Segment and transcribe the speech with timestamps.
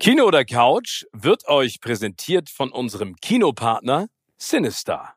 [0.00, 5.14] Kino oder Couch wird euch präsentiert von unserem Kinopartner Sinister.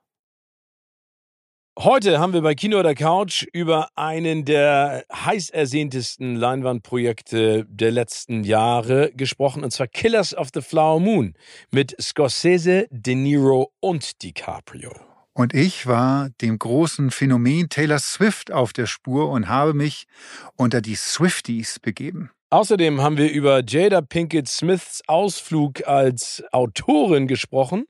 [1.77, 8.43] Heute haben wir bei Kino oder Couch über einen der heiß ersehntesten Leinwandprojekte der letzten
[8.43, 11.35] Jahre gesprochen, und zwar Killers of the Flower Moon
[11.69, 14.93] mit Scorsese, De Niro und DiCaprio.
[15.33, 20.07] Und ich war dem großen Phänomen Taylor Swift auf der Spur und habe mich
[20.55, 22.31] unter die Swifties begeben.
[22.53, 27.85] Außerdem haben wir über Jada Pinkett Smiths Ausflug als Autorin gesprochen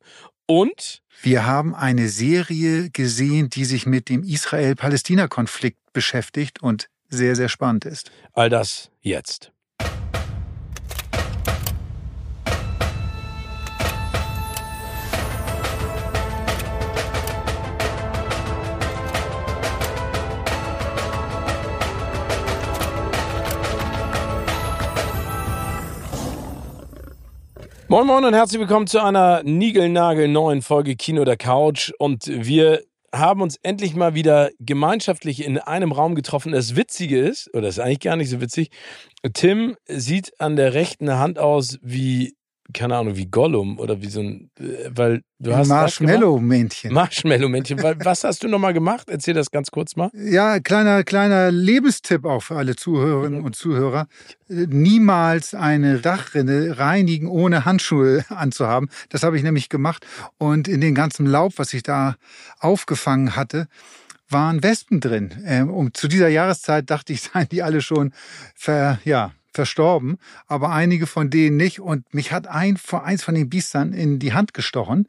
[0.45, 7.49] und wir haben eine Serie gesehen, die sich mit dem Israel-Palästina-Konflikt beschäftigt und sehr, sehr
[7.49, 8.11] spannend ist.
[8.33, 9.51] All das jetzt.
[27.91, 31.91] Moin Moin und herzlich willkommen zu einer niegelnagel neuen Folge Kino der Couch.
[31.99, 32.83] Und wir
[33.13, 36.53] haben uns endlich mal wieder gemeinschaftlich in einem Raum getroffen.
[36.53, 38.69] Das Witzige ist, oder das ist eigentlich gar nicht so witzig,
[39.33, 42.37] Tim sieht an der rechten Hand aus wie
[42.73, 46.93] keine Ahnung, wie Gollum oder wie so ein, äh, weil du hast Marshmallow-Männchen.
[46.93, 47.81] Marshmallow-Männchen.
[48.03, 49.09] was hast du nochmal gemacht?
[49.09, 50.09] Erzähl das ganz kurz mal.
[50.13, 54.07] Ja, kleiner, kleiner Lebenstipp auch für alle Zuhörerinnen und Zuhörer.
[54.47, 58.89] Niemals eine Dachrinne reinigen, ohne Handschuhe anzuhaben.
[59.09, 60.05] Das habe ich nämlich gemacht.
[60.37, 62.15] Und in den ganzen Laub, was ich da
[62.59, 63.67] aufgefangen hatte,
[64.29, 65.43] waren Wespen drin.
[65.45, 68.13] Ähm, um zu dieser Jahreszeit dachte ich, seien die alle schon
[68.55, 71.79] ver, ja, verstorben, aber einige von denen nicht.
[71.79, 75.07] Und mich hat ein, eins von den Biestern in die Hand gestochen.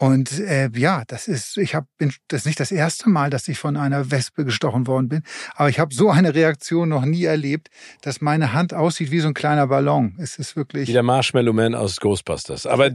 [0.00, 1.88] Und äh, ja, das ist, ich habe,
[2.28, 5.22] das ist nicht das erste Mal, dass ich von einer Wespe gestochen worden bin,
[5.56, 7.68] aber ich habe so eine Reaktion noch nie erlebt,
[8.02, 10.16] dass meine Hand aussieht wie so ein kleiner Ballon.
[10.20, 12.64] Es ist wirklich wie der Marshmallow Man aus Ghostbusters.
[12.64, 12.92] Aber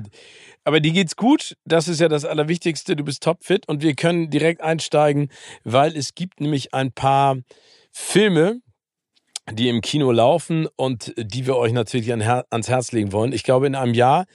[0.66, 1.58] aber die geht's gut.
[1.66, 2.96] Das ist ja das Allerwichtigste.
[2.96, 5.30] Du bist topfit und wir können direkt einsteigen,
[5.66, 7.38] weil es gibt nämlich ein paar
[7.92, 8.62] Filme,
[9.52, 13.34] die im Kino laufen und die wir euch natürlich ans Herz legen wollen.
[13.34, 14.26] Ich glaube, in einem Jahr,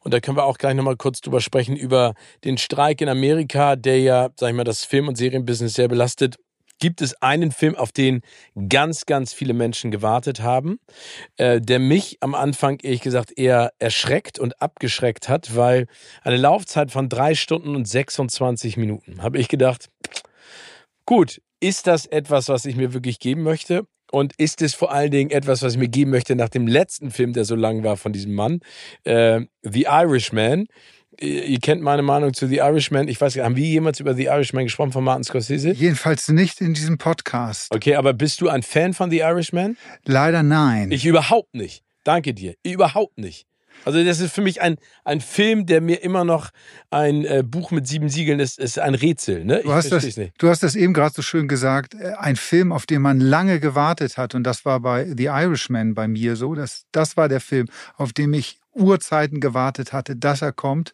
[0.00, 3.76] und da können wir auch gleich nochmal kurz drüber sprechen, über den Streik in Amerika,
[3.76, 6.36] der ja, sag ich mal, das Film- und Serienbusiness sehr belastet,
[6.78, 8.20] gibt es einen Film, auf den
[8.68, 10.78] ganz, ganz viele Menschen gewartet haben,
[11.36, 15.86] äh, der mich am Anfang, ehrlich gesagt, eher erschreckt und abgeschreckt hat, weil
[16.22, 19.88] eine Laufzeit von drei Stunden und 26 Minuten, habe ich gedacht,
[21.06, 23.86] gut, ist das etwas, was ich mir wirklich geben möchte?
[24.12, 27.10] Und ist es vor allen Dingen etwas, was ich mir geben möchte nach dem letzten
[27.10, 28.60] Film, der so lang war von diesem Mann,
[29.04, 30.66] äh, The Irishman.
[31.18, 33.08] Ihr kennt meine Meinung zu The Irishman.
[33.08, 35.70] Ich weiß nicht, haben wir jemals über The Irishman gesprochen von Martin Scorsese?
[35.72, 37.74] Jedenfalls nicht in diesem Podcast.
[37.74, 39.78] Okay, aber bist du ein Fan von The Irishman?
[40.04, 40.90] Leider nein.
[40.92, 41.82] Ich überhaupt nicht.
[42.04, 42.54] Danke dir.
[42.62, 43.46] Überhaupt nicht.
[43.86, 46.50] Also das ist für mich ein, ein Film, der mir immer noch
[46.90, 49.44] ein äh, Buch mit sieben Siegeln ist, ist ein Rätsel.
[49.44, 49.60] Ne?
[49.62, 50.32] Du, hast das, nicht.
[50.38, 53.60] du hast das eben gerade so schön gesagt, äh, ein Film, auf den man lange
[53.60, 54.34] gewartet hat.
[54.34, 56.56] Und das war bei The Irishman bei mir so.
[56.56, 60.92] Das, das war der Film, auf den ich Urzeiten gewartet hatte, dass er kommt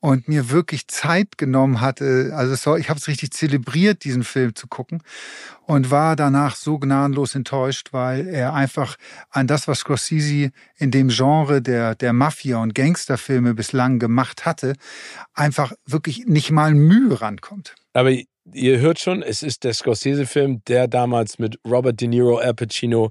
[0.00, 2.32] und mir wirklich Zeit genommen hatte.
[2.34, 5.02] Also ich habe es richtig zelebriert, diesen Film zu gucken
[5.66, 8.96] und war danach so gnadenlos enttäuscht, weil er einfach
[9.30, 14.74] an das, was Scorsese in dem Genre der, der Mafia- und Gangsterfilme bislang gemacht hatte,
[15.34, 17.74] einfach wirklich nicht mal Mühe rankommt.
[17.92, 18.12] Aber
[18.52, 23.10] ihr hört schon, es ist der Scorsese-Film, der damals mit Robert De Niro, Al Pacino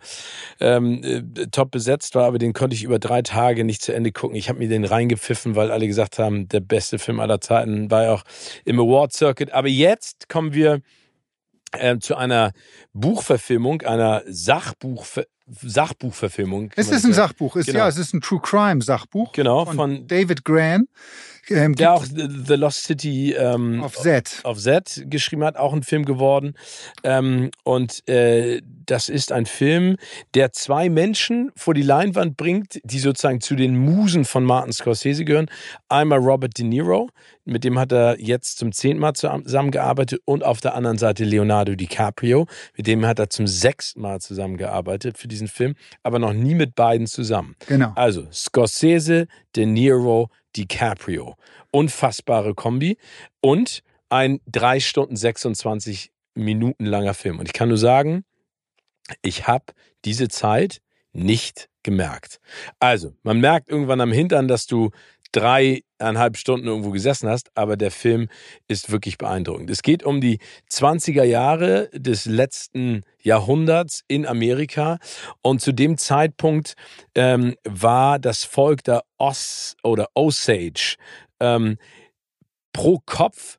[0.60, 4.12] ähm, äh, top besetzt war, aber den konnte ich über drei Tage nicht zu Ende
[4.12, 4.36] gucken.
[4.36, 8.04] Ich habe mir den reingepfiffen, weil alle gesagt haben, der beste Film aller Zeiten war
[8.04, 8.24] ja auch
[8.66, 9.52] im Award Circuit.
[9.52, 10.82] Aber jetzt kommen wir
[11.72, 12.52] äh, zu einer
[12.94, 16.72] Buchverfilmung, einer Sachbuchver Sachbuchverfilmung.
[16.76, 17.80] Es ist ein Sachbuch, ist, genau.
[17.80, 19.32] ja, es ist ein True Crime Sachbuch.
[19.32, 20.88] Genau, von, von David Gran.
[21.50, 24.42] Ähm, der auch The Lost City ähm, auf Z.
[24.44, 26.56] auf Z geschrieben hat, auch ein Film geworden.
[27.04, 29.98] Ähm, und äh, das ist ein Film,
[30.34, 35.26] der zwei Menschen vor die Leinwand bringt, die sozusagen zu den Musen von Martin Scorsese
[35.26, 35.50] gehören.
[35.90, 37.10] Einmal Robert De Niro,
[37.46, 41.76] mit dem hat er jetzt zum zehnten Mal zusammengearbeitet, und auf der anderen Seite Leonardo
[41.76, 46.56] DiCaprio, mit dem hat er zum sechsten Mal zusammengearbeitet für diesen Film, aber noch nie
[46.56, 47.56] mit beiden zusammen.
[47.68, 47.92] Genau.
[47.96, 51.36] Also Scorsese, De Niro, DiCaprio.
[51.72, 52.98] Unfassbare Kombi
[53.42, 57.40] und ein drei Stunden 26 Minuten langer Film.
[57.40, 58.24] Und ich kann nur sagen,
[59.22, 59.66] ich habe
[60.06, 62.40] diese Zeit nicht gemerkt.
[62.80, 64.92] Also, man merkt irgendwann am Hintern, dass du
[65.32, 68.30] dreieinhalb Stunden irgendwo gesessen hast, aber der Film
[68.68, 69.70] ist wirklich beeindruckend.
[69.70, 70.40] Es geht um die
[70.72, 75.00] 20er Jahre des letzten Jahrhunderts in Amerika
[75.42, 76.76] und zu dem Zeitpunkt
[77.16, 80.96] ähm, war das Volk der Os oder Osage
[81.40, 81.78] ähm,
[82.74, 83.58] pro Kopf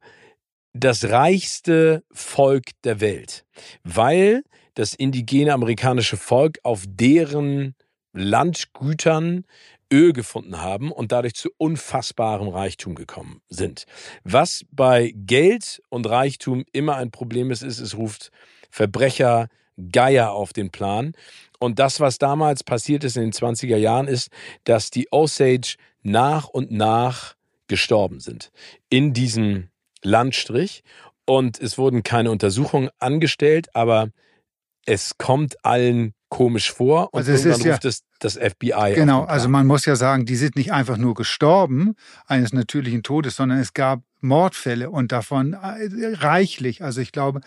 [0.73, 3.45] das reichste Volk der Welt,
[3.83, 4.45] weil
[4.75, 7.75] das indigene amerikanische Volk auf deren
[8.13, 9.45] Landgütern
[9.93, 13.85] Öl gefunden haben und dadurch zu unfassbarem Reichtum gekommen sind.
[14.25, 18.31] Was bei Geld und Reichtum immer ein Problem ist, ist, es ruft
[18.71, 19.49] Verbrecher,
[19.93, 21.13] Geier auf den Plan.
[21.59, 24.31] Und das, was damals passiert ist in den 20er Jahren, ist,
[24.65, 27.35] dass die Osage nach und nach
[27.69, 28.51] gestorben sind
[28.89, 29.69] in diesem
[30.03, 30.83] Landstrich.
[31.25, 34.11] Und es wurden keine Untersuchungen angestellt, aber
[34.87, 38.95] es kommt allen komisch vor und also es ist ja, ruft es das FBI.
[38.95, 41.95] Genau, also man muss ja sagen, die sind nicht einfach nur gestorben
[42.27, 46.83] eines natürlichen Todes, sondern es gab Mordfälle und davon äh, reichlich.
[46.83, 47.41] Also ich glaube,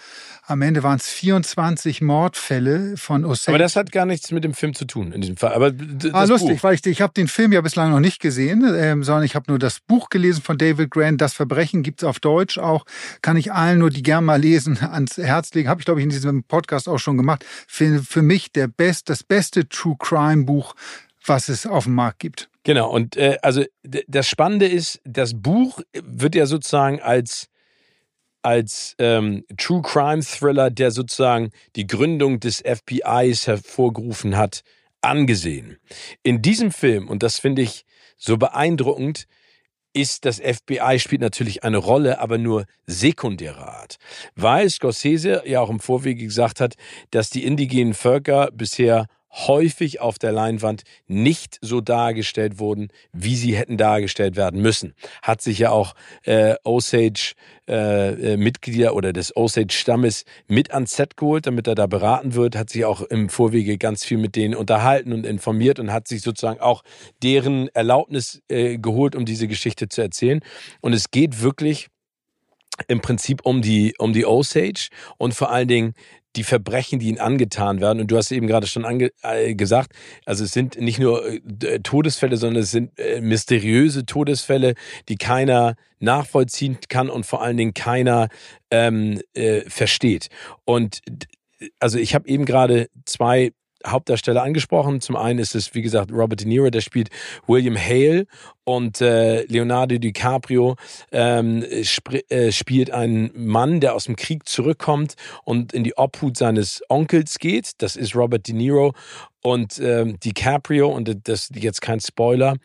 [0.46, 3.50] am Ende waren es 24 Mordfälle von Osage.
[3.50, 5.54] Aber das hat gar nichts mit dem Film zu tun in diesem Fall.
[5.54, 5.72] Aber
[6.14, 6.64] ah, lustig, Buch.
[6.64, 9.46] weil ich, ich habe den Film ja bislang noch nicht gesehen, ähm, sondern ich habe
[9.50, 11.22] nur das Buch gelesen von David Grant.
[11.22, 12.86] Das Verbrechen gibt's auf Deutsch auch.
[13.22, 15.70] Kann ich allen nur, die gern mal lesen, ans Herz legen.
[15.70, 17.46] Habe ich, glaube ich, in diesem Podcast auch schon gemacht.
[17.68, 20.76] Für, für mich der best, das beste True Crime Buch,
[21.26, 22.50] was es auf dem Markt gibt.
[22.64, 27.48] Genau, und äh, also das Spannende ist, das Buch wird ja sozusagen als,
[28.44, 34.62] als ähm, True Crime Thriller, der sozusagen die Gründung des FBIs hervorgerufen hat,
[35.02, 35.78] angesehen.
[36.24, 37.86] In diesem Film, und das finde ich
[38.18, 39.28] so beeindruckend,
[39.94, 43.98] ist das FBI spielt natürlich eine Rolle, aber nur sekundärer Art.
[44.36, 46.76] Weil Scorsese ja auch im Vorwege gesagt hat,
[47.10, 53.56] dass die indigenen Völker bisher häufig auf der Leinwand nicht so dargestellt wurden, wie sie
[53.56, 54.94] hätten dargestellt werden müssen.
[55.22, 57.34] Hat sich ja auch äh, Osage
[57.68, 62.70] äh, äh, oder des Osage-Stammes mit ans Set geholt, damit er da beraten wird, hat
[62.70, 66.60] sich auch im Vorwege ganz viel mit denen unterhalten und informiert und hat sich sozusagen
[66.60, 66.84] auch
[67.24, 70.42] deren Erlaubnis äh, geholt, um diese Geschichte zu erzählen.
[70.82, 71.88] Und es geht wirklich
[72.88, 75.94] im Prinzip um die, um die Osage und vor allen Dingen
[76.36, 78.00] die Verbrechen, die ihnen angetan werden.
[78.00, 79.94] Und du hast eben gerade schon ange äh, gesagt,
[80.26, 84.76] also es sind nicht nur äh, Todesfälle, sondern es sind äh, mysteriöse Todesfälle,
[85.10, 88.30] die keiner nachvollziehen kann und vor allen Dingen keiner
[88.72, 90.30] ähm, äh, versteht.
[90.66, 91.02] Und
[91.80, 93.52] also ich habe eben gerade zwei
[93.86, 95.02] Hauptdarsteller angesprochen.
[95.02, 97.10] Zum einen ist es, wie gesagt, Robert De Niro, der spielt
[97.48, 98.26] William Hale
[98.64, 100.76] und äh, Leonardo DiCaprio
[101.12, 106.38] ähm, sp äh, spielt einen Mann, der aus dem Krieg zurückkommt und in die Obhut
[106.38, 107.72] seines Onkels geht.
[107.80, 108.94] Das ist Robert De Niro
[109.44, 112.56] und ähm, DiCaprio, und das ist jetzt kein Spoiler,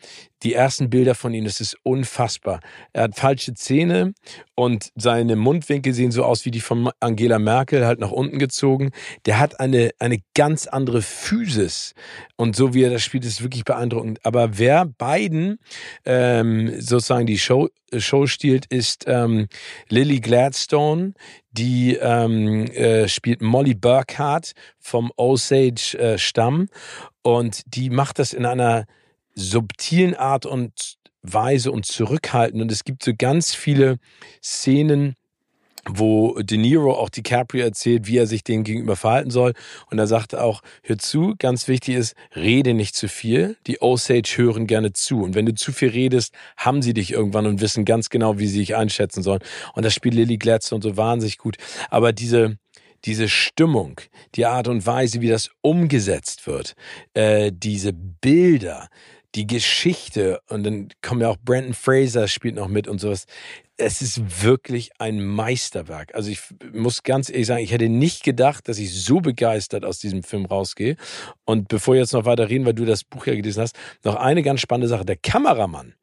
[0.43, 2.59] die ersten Bilder von ihm, das ist unfassbar.
[2.93, 4.13] Er hat falsche Zähne
[4.55, 8.91] und seine Mundwinkel sehen so aus wie die von Angela Merkel, halt nach unten gezogen.
[9.25, 11.93] Der hat eine, eine ganz andere Physis.
[12.35, 14.19] Und so wie er das spielt, ist wirklich beeindruckend.
[14.23, 15.57] Aber wer beiden
[16.05, 19.47] ähm, sozusagen die Show, Show stiehlt, ist ähm,
[19.89, 21.13] Lily Gladstone,
[21.57, 28.85] die ähm, äh, spielt Molly Burkhardt vom Osage-Stamm äh, und die macht das in einer
[29.33, 32.61] subtilen Art und Weise und zurückhaltend.
[32.61, 33.97] Und es gibt so ganz viele
[34.41, 35.15] Szenen,
[35.89, 39.53] wo De Niro auch DiCaprio erzählt, wie er sich denen gegenüber verhalten soll.
[39.89, 43.57] Und er sagt auch, hör zu, ganz wichtig ist, rede nicht zu viel.
[43.67, 45.23] Die Osage hören gerne zu.
[45.23, 48.47] Und wenn du zu viel redest, haben sie dich irgendwann und wissen ganz genau, wie
[48.47, 49.41] sie dich einschätzen sollen.
[49.73, 51.57] Und das spielt Lily Gladstone so wahnsinnig gut.
[51.89, 52.57] Aber diese,
[53.05, 54.01] diese Stimmung,
[54.35, 56.73] die Art und Weise, wie das umgesetzt wird,
[57.13, 58.87] äh, diese Bilder,
[59.35, 63.25] die Geschichte und dann kommen ja auch Brandon Fraser spielt noch mit und sowas
[63.77, 66.15] es ist wirklich ein Meisterwerk.
[66.15, 66.41] Also ich
[66.73, 70.45] muss ganz ehrlich sagen, ich hätte nicht gedacht, dass ich so begeistert aus diesem Film
[70.45, 70.97] rausgehe.
[71.45, 74.15] Und bevor wir jetzt noch weiter reden, weil du das Buch ja gelesen hast, noch
[74.15, 75.05] eine ganz spannende Sache.
[75.05, 75.93] Der Kameramann,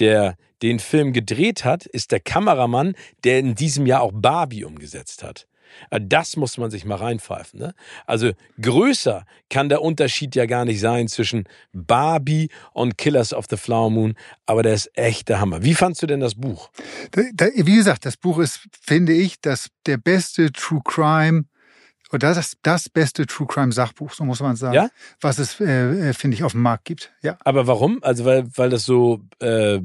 [0.00, 2.94] der den Film gedreht hat, ist der Kameramann,
[3.24, 5.46] der in diesem Jahr auch Barbie umgesetzt hat.
[5.90, 7.60] Äh, das muss man sich mal reinpfeifen.
[7.60, 7.74] Ne?
[8.06, 13.56] Also größer kann der Unterschied ja gar nicht sein zwischen Barbie und Killers of the
[13.56, 14.14] Flower Moon,
[14.46, 15.62] aber der ist echt der Hammer.
[15.62, 16.70] Wie fandst du denn das Buch?
[17.14, 21.44] Wie gesagt, das Buch ist, finde ich, das der beste True Crime
[22.12, 24.88] oder das das beste True Crime Sachbuch, so muss man sagen, ja?
[25.20, 27.12] was es, äh, äh, finde ich, auf dem Markt gibt.
[27.22, 27.38] Ja.
[27.44, 27.98] Aber warum?
[28.02, 29.80] Also weil, weil das so äh,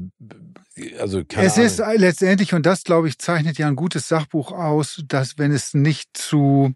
[0.98, 1.66] also keine es Ahnung.
[1.66, 5.74] ist letztendlich, und das glaube ich, zeichnet ja ein gutes Sachbuch aus, dass wenn es
[5.74, 6.74] nicht zu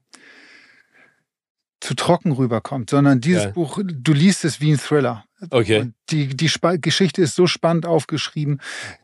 [1.80, 3.50] zu trocken rüberkommt, sondern dieses ja.
[3.50, 5.25] Buch, du liest es wie ein Thriller.
[5.49, 5.80] Okay.
[5.80, 8.61] Und die, die Sp Geschichte ist so spannend aufgeschrieben.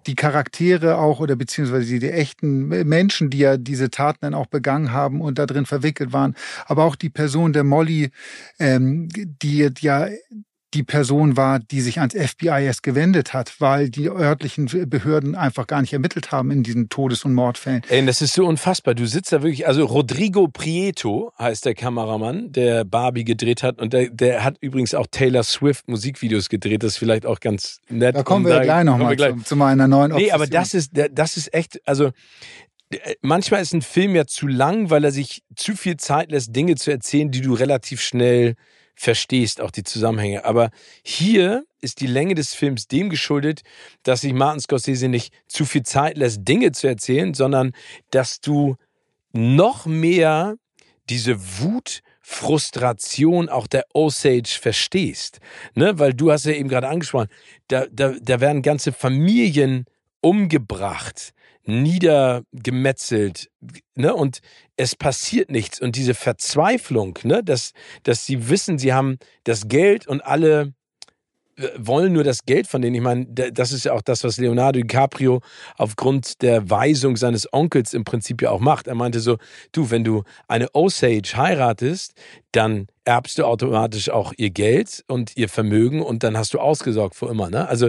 [0.06, 4.46] Die Charaktere auch oder beziehungsweise die, die echten Menschen, die ja diese Taten dann auch
[4.46, 6.34] begangen haben und da drin verwickelt waren.
[6.66, 8.10] Aber auch die Person der Molly,
[8.58, 10.08] ähm, die ja
[10.76, 15.66] die Person war, die sich ans FBI erst gewendet hat, weil die örtlichen Behörden einfach
[15.66, 17.80] gar nicht ermittelt haben in diesen Todes- und Mordfällen.
[17.88, 18.94] Ey, das ist so unfassbar.
[18.94, 23.94] Du sitzt da wirklich, also Rodrigo Prieto heißt der Kameramann, der Barbie gedreht hat und
[23.94, 26.82] der, der hat übrigens auch Taylor Swift Musikvideos gedreht.
[26.82, 28.14] Das ist vielleicht auch ganz nett.
[28.14, 30.28] Da kommen wir da, gleich nochmal zu, zu meiner neuen Obsession.
[30.28, 32.10] Nee, aber das ist, das ist echt, also
[33.22, 36.74] manchmal ist ein Film ja zu lang, weil er sich zu viel Zeit lässt, Dinge
[36.74, 38.56] zu erzählen, die du relativ schnell
[38.96, 40.44] verstehst, auch die Zusammenhänge.
[40.44, 40.70] Aber
[41.04, 43.62] hier ist die Länge des Films dem geschuldet,
[44.02, 47.72] dass sich Martin Scorsese nicht zu viel Zeit lässt, Dinge zu erzählen, sondern
[48.10, 48.76] dass du
[49.32, 50.56] noch mehr
[51.08, 55.38] diese Wut, Frustration auch der Osage verstehst.
[55.76, 55.96] Ne?
[56.00, 57.28] Weil du hast ja eben gerade angesprochen,
[57.68, 59.84] da, da, da werden ganze Familien
[60.22, 61.32] umgebracht
[61.66, 63.50] niedergemetzelt,
[63.94, 64.14] ne?
[64.14, 64.40] Und
[64.76, 65.80] es passiert nichts.
[65.80, 67.72] Und diese Verzweiflung, ne, dass,
[68.04, 70.74] dass sie wissen, sie haben das Geld und alle
[71.56, 72.94] äh, wollen nur das Geld von denen.
[72.94, 75.40] Ich meine, das ist ja auch das, was Leonardo DiCaprio
[75.76, 78.86] aufgrund der Weisung seines Onkels im Prinzip ja auch macht.
[78.86, 79.38] Er meinte so,
[79.72, 82.12] du, wenn du eine Osage heiratest,
[82.52, 87.14] dann erbst du automatisch auch ihr Geld und ihr Vermögen und dann hast du ausgesorgt
[87.14, 87.48] für immer.
[87.50, 87.66] Ne?
[87.66, 87.88] Also,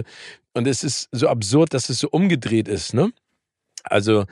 [0.54, 2.94] und es ist so absurd, dass es so umgedreht ist.
[2.94, 3.12] Ne?
[3.90, 4.24] Also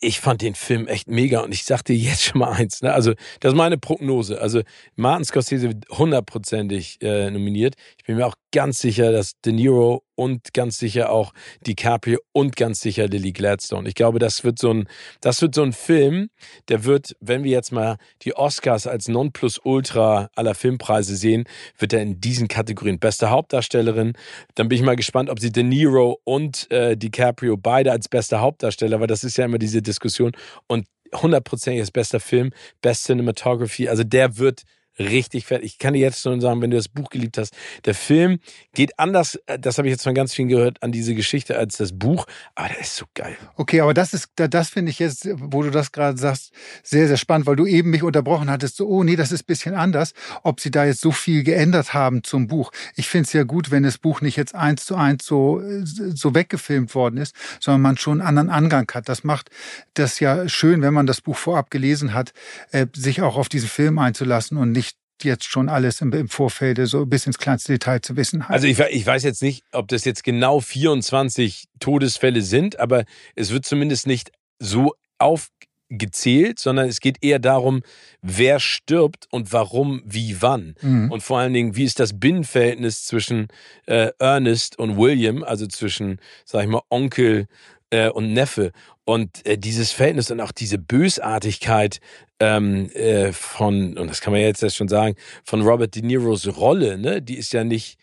[0.00, 2.92] ich fand den Film echt mega und ich sagte jetzt schon mal eins, ne?
[2.92, 4.40] also das ist meine Prognose.
[4.40, 4.62] Also
[4.96, 7.74] Martin Scorsese wird hundertprozentig äh, nominiert.
[7.98, 11.32] Ich bin mir auch ganz sicher, dass De Niro und ganz sicher auch
[11.66, 13.88] DiCaprio und ganz sicher Lily Gladstone.
[13.88, 14.88] Ich glaube, das wird so ein,
[15.20, 16.28] das wird so ein Film,
[16.68, 21.44] der wird, wenn wir jetzt mal die Oscars als Nonplusultra aller Filmpreise sehen,
[21.78, 24.14] wird er in diesen Kategorien beste Hauptdarstellerin.
[24.54, 28.40] Dann bin ich mal gespannt, ob sie De Niro und äh, DiCaprio beide als beste
[28.40, 30.32] Hauptdarsteller, weil das ist ja immer diese Diskussion
[30.66, 32.50] und hundertprozentig das bester Film,
[32.82, 33.88] Best Cinematography.
[33.88, 34.62] Also der wird
[34.98, 35.72] richtig fertig.
[35.72, 38.38] Ich kann dir jetzt schon sagen, wenn du das Buch geliebt hast, der Film
[38.74, 41.76] geht anders, äh, das habe ich jetzt von ganz vielen gehört, an diese Geschichte als
[41.76, 43.36] das Buch, aber der ist so geil.
[43.56, 47.16] Okay, aber das ist, das finde ich jetzt, wo du das gerade sagst, sehr, sehr
[47.16, 50.14] spannend, weil du eben mich unterbrochen hattest, so, oh nee, das ist ein bisschen anders,
[50.42, 52.70] ob sie da jetzt so viel geändert haben zum Buch.
[52.96, 56.34] Ich finde es ja gut, wenn das Buch nicht jetzt eins zu eins so, so
[56.34, 59.08] weggefilmt worden ist, sondern man schon einen anderen Angang hat.
[59.08, 59.50] Das macht
[59.94, 62.32] das ja schön, wenn man das Buch vorab gelesen hat,
[62.70, 64.83] äh, sich auch auf diesen Film einzulassen und nicht
[65.22, 68.50] jetzt schon alles im, im Vorfeld so bis ins kleinste Detail zu wissen hat.
[68.50, 73.04] Also ich, ich weiß jetzt nicht, ob das jetzt genau 24 Todesfälle sind, aber
[73.34, 77.82] es wird zumindest nicht so aufgezählt, sondern es geht eher darum,
[78.22, 80.74] wer stirbt und warum, wie, wann.
[80.80, 81.10] Mhm.
[81.10, 83.48] Und vor allen Dingen, wie ist das Binnenverhältnis zwischen
[83.86, 87.46] äh, Ernest und William, also zwischen, sag ich mal, Onkel
[87.90, 88.72] äh, und Neffe.
[89.04, 92.00] Und äh, dieses Verhältnis und auch diese Bösartigkeit
[92.40, 96.46] ähm, äh, von, und das kann man ja jetzt schon sagen, von Robert De Niros
[96.56, 97.98] Rolle, ne, die ist ja nicht,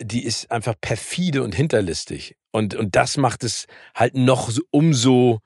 [0.00, 2.36] die ist einfach perfide und hinterlistig.
[2.50, 5.40] Und, und das macht es halt noch so, umso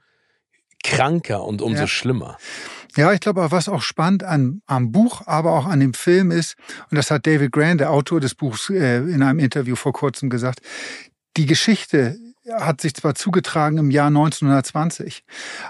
[0.83, 1.87] kranker und umso ja.
[1.87, 2.39] schlimmer.
[2.97, 6.57] Ja, ich glaube, was auch spannend an, am Buch, aber auch an dem Film ist,
[6.91, 10.31] und das hat David Grant, der Autor des Buchs, äh, in einem Interview vor kurzem
[10.31, 10.61] gesagt,
[11.37, 12.19] die Geschichte
[12.53, 15.25] hat sich zwar zugetragen im Jahr 1920,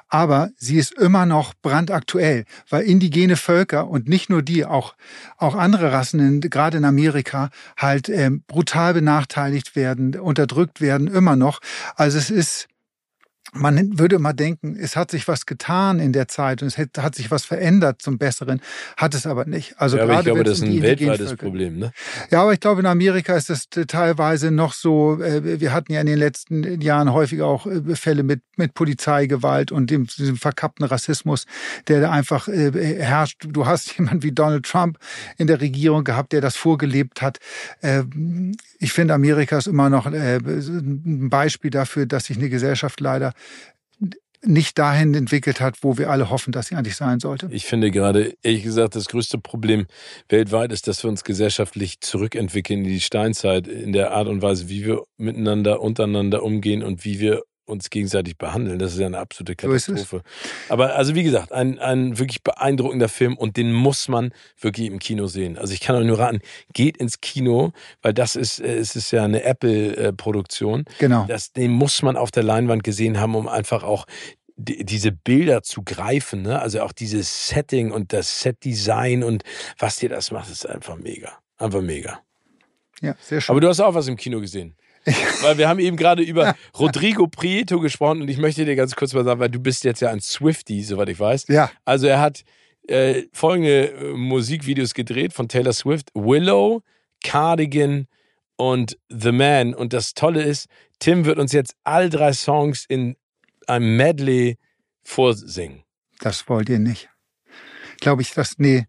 [0.08, 4.94] aber sie ist immer noch brandaktuell, weil indigene Völker und nicht nur die, auch,
[5.36, 11.36] auch andere Rassen, in, gerade in Amerika, halt äh, brutal benachteiligt werden, unterdrückt werden, immer
[11.36, 11.60] noch.
[11.96, 12.68] Also es ist
[13.52, 17.14] man würde mal denken, es hat sich was getan in der Zeit und es hat
[17.14, 18.60] sich was verändert zum Besseren,
[18.96, 19.74] hat es aber nicht.
[19.78, 21.46] Also ja, aber gerade ich glaube, das ist ein weltweites Völker.
[21.46, 21.78] Problem.
[21.78, 21.92] Ne?
[22.30, 26.00] Ja, aber ich glaube, in Amerika ist das teilweise noch so, äh, wir hatten ja
[26.00, 30.84] in den letzten Jahren häufiger auch äh, Fälle mit, mit Polizeigewalt und dem, diesem verkappten
[30.84, 31.46] Rassismus,
[31.88, 33.46] der da einfach äh, herrscht.
[33.48, 34.98] Du hast jemanden wie Donald Trump
[35.38, 37.38] in der Regierung gehabt, der das vorgelebt hat.
[38.78, 43.32] Ich finde, Amerika ist immer noch ein Beispiel dafür, dass sich eine Gesellschaft leider
[44.46, 47.48] nicht dahin entwickelt hat, wo wir alle hoffen, dass sie eigentlich sein sollte.
[47.50, 49.86] Ich finde gerade, ehrlich gesagt, das größte Problem
[50.28, 54.68] weltweit ist, dass wir uns gesellschaftlich zurückentwickeln in die Steinzeit, in der Art und Weise,
[54.68, 58.78] wie wir miteinander, untereinander umgehen und wie wir uns gegenseitig behandeln.
[58.78, 60.22] Das ist ja eine absolute Katastrophe.
[60.68, 64.86] So Aber also wie gesagt, ein, ein wirklich beeindruckender Film und den muss man wirklich
[64.86, 65.58] im Kino sehen.
[65.58, 66.40] Also ich kann euch nur raten,
[66.72, 70.84] geht ins Kino, weil das ist, äh, es ist ja eine Apple-Produktion.
[70.98, 71.26] Genau.
[71.28, 74.06] Das, den muss man auf der Leinwand gesehen haben, um einfach auch
[74.58, 76.60] diese Bilder zu greifen, ne?
[76.60, 79.42] Also auch dieses Setting und das Set-Design und
[79.78, 81.32] was dir das macht, ist einfach mega.
[81.58, 82.20] Einfach mega.
[83.02, 83.52] Ja, sehr schön.
[83.52, 84.74] Aber du hast auch was im Kino gesehen.
[85.42, 89.12] weil wir haben eben gerade über Rodrigo Prieto gesprochen und ich möchte dir ganz kurz
[89.14, 91.46] mal sagen, weil du bist jetzt ja ein Swifty, soweit ich weiß.
[91.48, 91.70] Ja.
[91.84, 92.42] Also er hat
[92.88, 96.82] äh, folgende äh, Musikvideos gedreht von Taylor Swift: Willow,
[97.22, 98.06] Cardigan
[98.56, 99.74] und The Man.
[99.74, 100.66] Und das Tolle ist,
[100.98, 103.16] Tim wird uns jetzt all drei Songs in
[103.66, 104.58] einem Medley
[105.02, 105.82] vorsingen.
[106.20, 107.08] Das wollt ihr nicht.
[108.00, 108.86] Glaube ich, das, nee.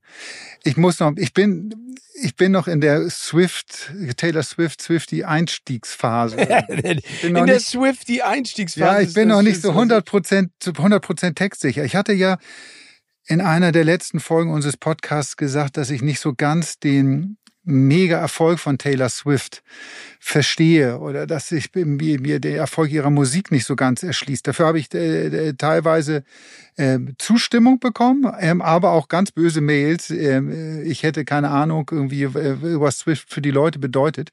[0.64, 6.38] Ich muss noch, ich bin, ich bin noch in der Swift, Taylor Swift, Swifty Einstiegsphase.
[7.22, 9.02] in der nicht, Swifty Einstiegsphase.
[9.02, 11.84] Ja, ich bin noch nicht so 100 Prozent, 100 Prozent textsicher.
[11.84, 12.38] Ich hatte ja
[13.26, 17.38] in einer der letzten Folgen unseres Podcasts gesagt, dass ich nicht so ganz den
[17.68, 19.62] mega Erfolg von Taylor Swift
[20.20, 24.48] verstehe oder dass ich mir, mir der Erfolg ihrer Musik nicht so ganz erschließt.
[24.48, 26.24] Dafür habe ich äh, äh, teilweise
[26.78, 30.10] äh, Zustimmung bekommen, ähm, aber auch ganz böse Mails.
[30.10, 34.32] Ähm, ich hätte keine Ahnung irgendwie, äh, was Swift für die Leute bedeutet.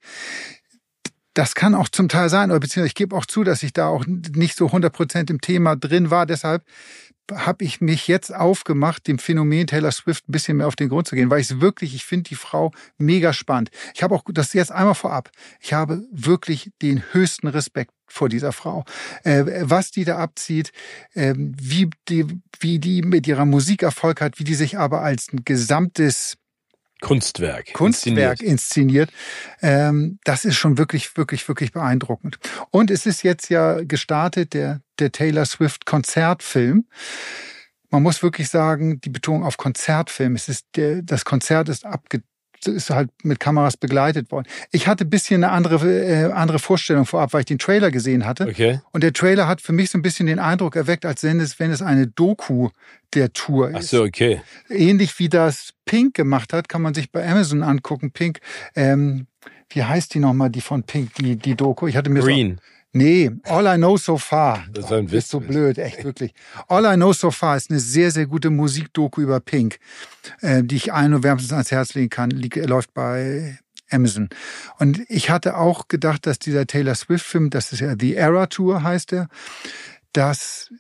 [1.35, 3.89] Das kann auch zum Teil sein, oder beziehungsweise ich gebe auch zu, dass ich da
[3.89, 6.27] auch nicht so 100 Prozent im Thema drin war.
[6.27, 6.63] Deshalb
[7.33, 11.07] habe ich mich jetzt aufgemacht, dem Phänomen Taylor Swift ein bisschen mehr auf den Grund
[11.07, 13.71] zu gehen, weil ich es wirklich, ich finde die Frau mega spannend.
[13.95, 15.31] Ich habe auch das jetzt einmal vorab.
[15.61, 18.85] Ich habe wirklich den höchsten Respekt vor dieser Frau.
[19.25, 20.73] Äh, was die da abzieht,
[21.15, 22.27] äh, wie, die,
[22.61, 26.37] wie die mit ihrer Musik Erfolg hat, wie die sich aber als ein gesamtes
[27.01, 27.73] Kunstwerk.
[27.75, 28.43] Kunstwerk inszeniert.
[28.43, 29.11] inszeniert.
[29.61, 32.39] Ähm, das ist schon wirklich, wirklich, wirklich beeindruckend.
[32.71, 36.87] Und es ist jetzt ja gestartet, der, der Taylor Swift Konzertfilm.
[37.91, 40.35] Man muss wirklich sagen, die Betonung auf Konzertfilm.
[40.35, 42.23] Es ist der, das Konzert ist abge
[42.67, 44.47] ist halt mit Kameras begleitet worden.
[44.71, 48.27] Ich hatte ein bisschen eine andere, äh, andere Vorstellung vorab, weil ich den Trailer gesehen
[48.27, 48.47] hatte.
[48.49, 48.81] Okay.
[48.93, 51.59] Und der Trailer hat für mich so ein bisschen den Eindruck erweckt, als wenn es,
[51.59, 52.71] wenn es eine Doku
[53.15, 53.77] der Tour ist.
[53.77, 54.41] Ach so, okay.
[54.69, 58.11] Ähnlich wie das Pink gemacht hat, kann man sich bei Amazon angucken.
[58.11, 58.41] Pink,
[58.75, 59.27] ähm,
[59.69, 61.87] wie heißt die nochmal, die von Pink, die, die Doku?
[61.87, 62.57] Ich hatte mir Green.
[62.57, 64.65] So, Nee, All I Know So Far.
[64.73, 65.25] Das ist ein Witz.
[65.25, 66.33] Ist so blöd, echt wirklich.
[66.69, 69.79] All I Know So Far ist eine sehr, sehr gute Musikdoku über Pink,
[70.41, 72.31] äh, die ich allen nur wärmstens ans Herz legen kann.
[72.31, 73.59] Läuft bei
[73.91, 74.29] Amazon.
[74.79, 78.85] Und ich hatte auch gedacht, dass dieser Taylor Swift-Film, das ist ja The Era Tour
[78.85, 79.29] heißt er,
[80.13, 80.71] dass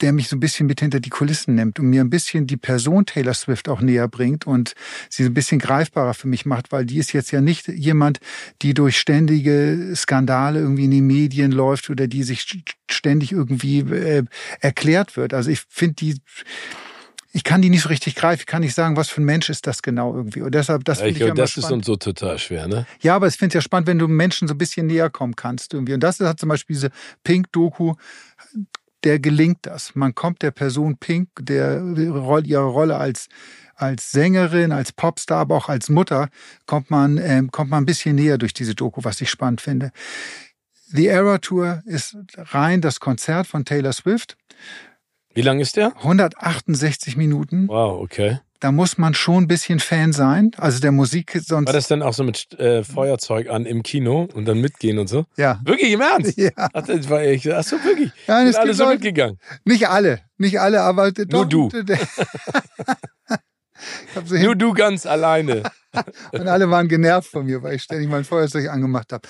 [0.00, 2.56] der mich so ein bisschen mit hinter die Kulissen nimmt und mir ein bisschen die
[2.56, 4.74] Person Taylor Swift auch näher bringt und
[5.08, 8.20] sie so ein bisschen greifbarer für mich macht, weil die ist jetzt ja nicht jemand,
[8.62, 12.46] die durch ständige Skandale irgendwie in die Medien läuft oder die sich
[12.90, 14.24] ständig irgendwie äh,
[14.60, 15.34] erklärt wird.
[15.34, 16.16] Also ich finde die
[17.32, 18.40] ich kann die nicht so richtig greifen.
[18.40, 20.40] Ich kann nicht sagen, was für ein Mensch ist das genau irgendwie.
[20.40, 21.66] Und deshalb, das ja, finde ich, ich Das spannend.
[21.66, 22.86] ist uns so total schwer, ne?
[23.02, 25.36] Ja, aber ich finde es ja spannend, wenn du Menschen so ein bisschen näher kommen
[25.36, 25.92] kannst irgendwie.
[25.92, 26.88] Und das hat zum Beispiel diese
[27.24, 27.96] Pink-Doku
[29.06, 29.94] der gelingt das.
[29.94, 33.28] Man kommt der Person Pink, der ihre Rolle als
[33.78, 36.28] als Sängerin, als Popstar, aber auch als Mutter
[36.64, 39.92] kommt man äh, kommt man ein bisschen näher durch diese Doku, was ich spannend finde.
[40.88, 44.36] The Era Tour ist rein das Konzert von Taylor Swift.
[45.34, 45.94] Wie lang ist der?
[45.96, 47.68] 168 Minuten.
[47.68, 50.50] Wow, okay da muss man schon ein bisschen Fan sein.
[50.56, 51.66] Also der Musik sonst.
[51.66, 55.08] War das denn auch so mit äh, Feuerzeug an im Kino und dann mitgehen und
[55.08, 55.26] so?
[55.36, 55.60] Ja.
[55.64, 56.36] Wirklich im Ernst?
[56.36, 56.50] Ja.
[56.56, 58.10] Ach, das war echt, ach so, wirklich.
[58.26, 59.38] Ja, Sind alle so Leute, mitgegangen?
[59.64, 61.68] Nicht alle, nicht alle, aber nur du.
[64.30, 65.62] nur du ganz alleine.
[66.32, 69.28] und alle waren genervt von mir, weil ich ständig mein Feuerzeug angemacht habe.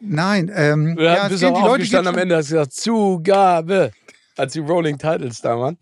[0.00, 3.92] Nein, ähm, ja, bist auch die Leute am Ende hast gesagt, Zugabe,
[4.36, 5.78] als die Rolling Titles da waren.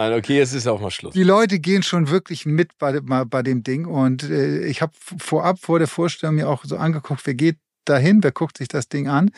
[0.00, 1.12] Nein, okay, jetzt ist auch mal Schluss.
[1.12, 3.84] Die Leute gehen schon wirklich mit bei, bei dem Ding.
[3.84, 8.22] Und äh, ich habe vorab vor der Vorstellung mir auch so angeguckt, wer geht dahin,
[8.22, 9.30] wer guckt sich das Ding an.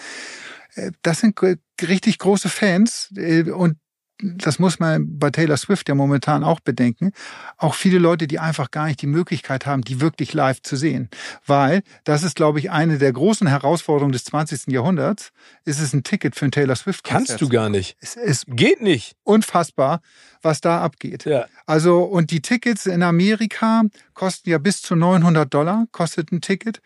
[0.77, 1.37] Äh, das sind
[1.83, 3.77] richtig große Fans äh, und
[4.23, 7.13] das muss man bei Taylor Swift ja momentan auch bedenken,
[7.57, 11.09] auch viele Leute, die einfach gar nicht die Möglichkeit haben, die wirklich live zu sehen.
[11.47, 14.69] Weil, das ist, glaube ich, eine der großen Herausforderungen des 20.
[14.69, 15.33] Jahrhunderts,
[15.65, 17.29] ist es ein Ticket für ein Taylor Swift Konzert.
[17.29, 17.97] Kannst du gar nicht.
[18.01, 19.17] Es ist Geht nicht.
[19.25, 20.01] Unfassbar,
[20.41, 21.25] was da abgeht.
[21.25, 21.47] Ja.
[21.67, 23.83] Also, und die Tickets in Amerika
[24.15, 26.81] kosten ja bis zu 900 Dollar, kostet ein Ticket.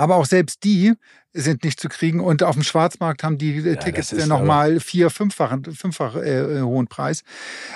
[0.00, 0.94] Aber auch selbst die
[1.34, 2.20] sind nicht zu kriegen.
[2.20, 6.62] Und auf dem Schwarzmarkt haben die äh, ja, Tickets nochmal vier, fünffach, fünffach äh, äh,
[6.62, 7.22] hohen Preis.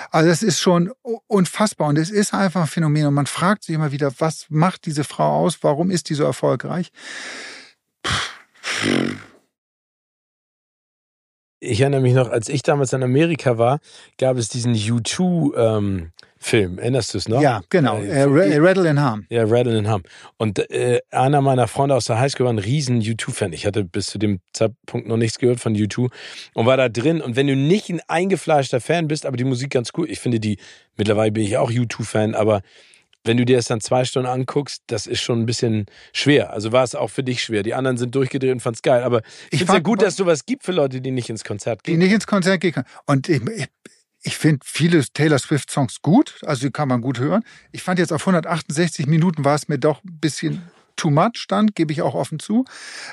[0.09, 0.91] Also das ist schon
[1.27, 1.87] unfassbar.
[1.87, 3.05] Und es ist einfach ein Phänomen.
[3.05, 5.59] Und man fragt sich immer wieder, was macht diese Frau aus?
[5.61, 6.91] Warum ist die so erfolgreich?
[11.59, 13.79] Ich erinnere mich noch, als ich damals in Amerika war,
[14.17, 16.11] gab es diesen U2 ähm,
[16.45, 16.77] Film.
[16.77, 17.41] Erinnerst du es noch?
[17.41, 17.97] Ja, genau.
[17.97, 19.25] Äh, äh, Rattle and Harm.
[19.29, 20.03] Ja, Rattle and Harm.
[20.37, 23.51] Und äh, einer meiner Freunde aus der Highschool war ein riesen U2-Fan.
[23.51, 26.11] Ich hatte bis zu dem Zeitpunkt noch nichts gehört von U2
[26.53, 27.19] und war da drin.
[27.19, 30.39] Und wenn du nicht ein eingefleischter Fan bist, aber die Musik ganz cool, ich finde
[30.39, 30.59] die,
[30.97, 32.61] mittlerweile bin ich auch U2-Fan, aber
[33.23, 36.53] wenn du dir das dann zwei Stunden anguckst, das ist schon ein bisschen schwer.
[36.53, 37.63] Also war es auch für dich schwer.
[37.63, 39.01] Die anderen sind durchgedreht und fanden es geil.
[39.01, 41.43] Aber ich, ich finde es ja gut, dass sowas gibt für Leute, die nicht ins
[41.43, 41.99] Konzert gehen.
[41.99, 42.85] Die nicht ins Konzert gehen können.
[43.07, 43.41] Und ich,
[44.25, 47.43] ich, finde viele Taylor Swift-Songs gut, also die kann man gut hören.
[47.71, 50.63] Ich fand jetzt auf 168 Minuten war es mir doch ein bisschen
[50.95, 52.65] too much dann, gebe ich auch offen zu.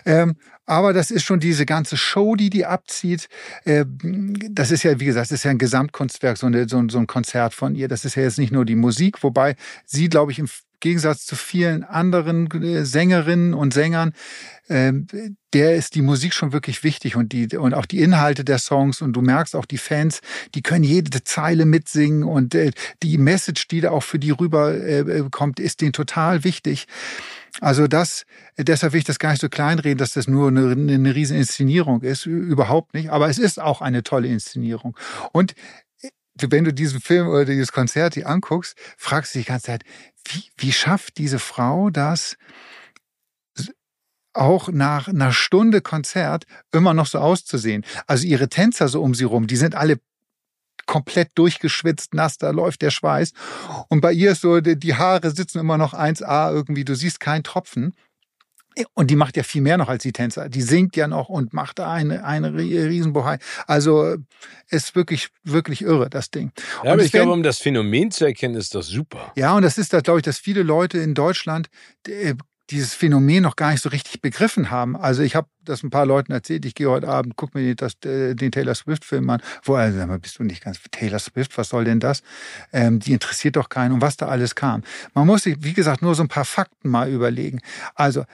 [0.05, 3.29] Ähm, aber das ist schon diese ganze Show, die die abzieht.
[3.65, 6.99] Äh, das ist ja, wie gesagt, das ist ja ein Gesamtkunstwerk, so, eine, so, so
[6.99, 7.89] ein Konzert von ihr.
[7.89, 10.49] Das ist ja jetzt nicht nur die Musik, wobei sie, glaube ich, im
[10.83, 14.13] Gegensatz zu vielen anderen äh, Sängerinnen und Sängern,
[14.69, 14.93] äh,
[15.55, 19.01] der ist die Musik schon wirklich wichtig und die und auch die Inhalte der Songs
[19.01, 20.21] und du merkst auch die Fans,
[20.55, 24.75] die können jede Zeile mitsingen und äh, die Message, die da auch für die rüber
[24.75, 25.23] äh,
[25.59, 26.87] ist denen total wichtig.
[27.61, 28.25] Also das,
[28.59, 32.01] deshalb will ich das gar nicht so kleinreden, dass das nur eine, eine riesen Inszenierung
[32.03, 32.27] ist.
[32.27, 33.11] Überhaupt nicht.
[33.11, 34.97] Aber es ist auch eine tolle Inszenierung.
[35.33, 35.55] Und
[36.35, 39.85] wenn du diesen Film oder dieses Konzert hier anguckst, fragst du dich die ganze Zeit,
[40.29, 42.37] wie, wie schafft diese Frau das,
[44.35, 47.85] auch nach einer Stunde Konzert immer noch so auszusehen.
[48.07, 50.01] Also ihre Tänzer so um sie rum, die sind alle
[50.87, 53.33] komplett durchgeschwitzt, nass, da läuft der Schweiß.
[53.89, 57.45] Und bei ihr ist so, die Haare sitzen immer noch 1A irgendwie, du siehst keinen
[57.45, 57.95] Tropfen.
[58.95, 60.49] Und die macht ja viel mehr noch als die Tänzer.
[60.49, 63.39] Die singt ja noch und macht da eine, eine Riesenbohai.
[63.67, 64.17] Also
[64.69, 66.53] ist wirklich, wirklich irre, das Ding.
[66.85, 69.33] Ja, aber ich glaube, um das Phänomen zu erkennen, ist das super.
[69.37, 71.69] Ja, und das ist das, glaube ich, dass viele Leute in Deutschland
[72.07, 72.35] äh,
[72.71, 74.97] dieses Phänomen noch gar nicht so richtig begriffen haben.
[74.97, 77.93] Also ich habe das ein paar Leuten erzählt, ich gehe heute Abend, guck mir das,
[78.05, 79.43] äh, den Taylor Swift-Film an.
[79.63, 82.23] Wo, also, sag mal, bist du nicht ganz Taylor Swift, was soll denn das?
[82.73, 84.83] Ähm, die interessiert doch keinen, um was da alles kam.
[85.15, 87.61] Man muss sich, wie gesagt, nur so ein paar Fakten mal überlegen.
[87.95, 88.25] Also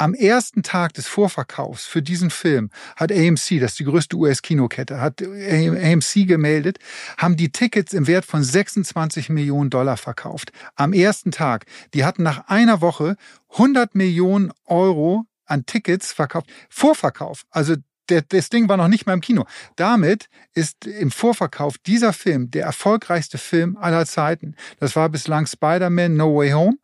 [0.00, 4.98] am ersten Tag des Vorverkaufs für diesen Film hat AMC, das ist die größte US-Kinokette,
[4.98, 6.78] hat AMC gemeldet,
[7.18, 10.52] haben die Tickets im Wert von 26 Millionen Dollar verkauft.
[10.74, 11.66] Am ersten Tag.
[11.92, 13.16] Die hatten nach einer Woche
[13.50, 16.48] 100 Millionen Euro an Tickets verkauft.
[16.70, 17.42] Vorverkauf.
[17.50, 17.74] Also
[18.06, 19.44] das Ding war noch nicht mal im Kino.
[19.76, 24.56] Damit ist im Vorverkauf dieser Film der erfolgreichste Film aller Zeiten.
[24.78, 26.76] Das war bislang Spider-Man No Way Home.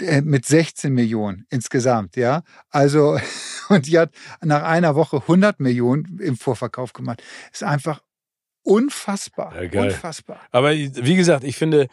[0.00, 2.42] Äh, mit 16 Millionen insgesamt, ja.
[2.70, 3.18] Also,
[3.68, 4.10] und die hat
[4.42, 7.22] nach einer Woche 100 Millionen im Vorverkauf gemacht.
[7.52, 8.02] Ist einfach
[8.62, 9.54] unfassbar.
[9.62, 10.40] Ja, unfassbar.
[10.50, 11.88] Aber wie gesagt, ich finde,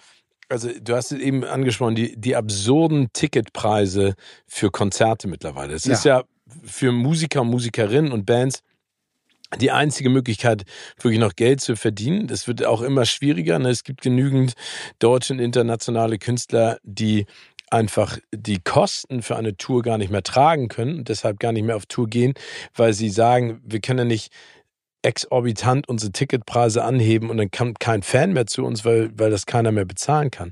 [0.49, 4.15] also du hast es eben angesprochen, die, die absurden Ticketpreise
[4.47, 5.73] für Konzerte mittlerweile.
[5.73, 5.93] Es ja.
[5.93, 6.23] ist ja
[6.63, 8.63] für Musiker, Musikerinnen und Bands
[9.57, 10.63] die einzige Möglichkeit,
[10.99, 12.27] wirklich noch Geld zu verdienen.
[12.27, 13.59] Das wird auch immer schwieriger.
[13.59, 13.69] Ne?
[13.69, 14.53] Es gibt genügend
[14.99, 17.25] deutsche und internationale Künstler, die
[17.73, 21.63] einfach die Kosten für eine Tour gar nicht mehr tragen können und deshalb gar nicht
[21.63, 22.35] mehr auf Tour gehen,
[22.75, 24.31] weil sie sagen, wir können ja nicht
[25.01, 29.45] exorbitant unsere Ticketpreise anheben und dann kommt kein Fan mehr zu uns, weil, weil das
[29.45, 30.51] keiner mehr bezahlen kann.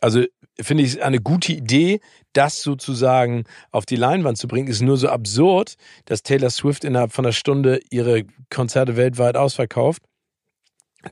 [0.00, 0.24] Also
[0.60, 2.00] finde ich eine gute Idee,
[2.32, 4.68] das sozusagen auf die Leinwand zu bringen.
[4.68, 5.74] Ist nur so absurd,
[6.06, 10.02] dass Taylor Swift innerhalb von einer Stunde ihre Konzerte weltweit ausverkauft.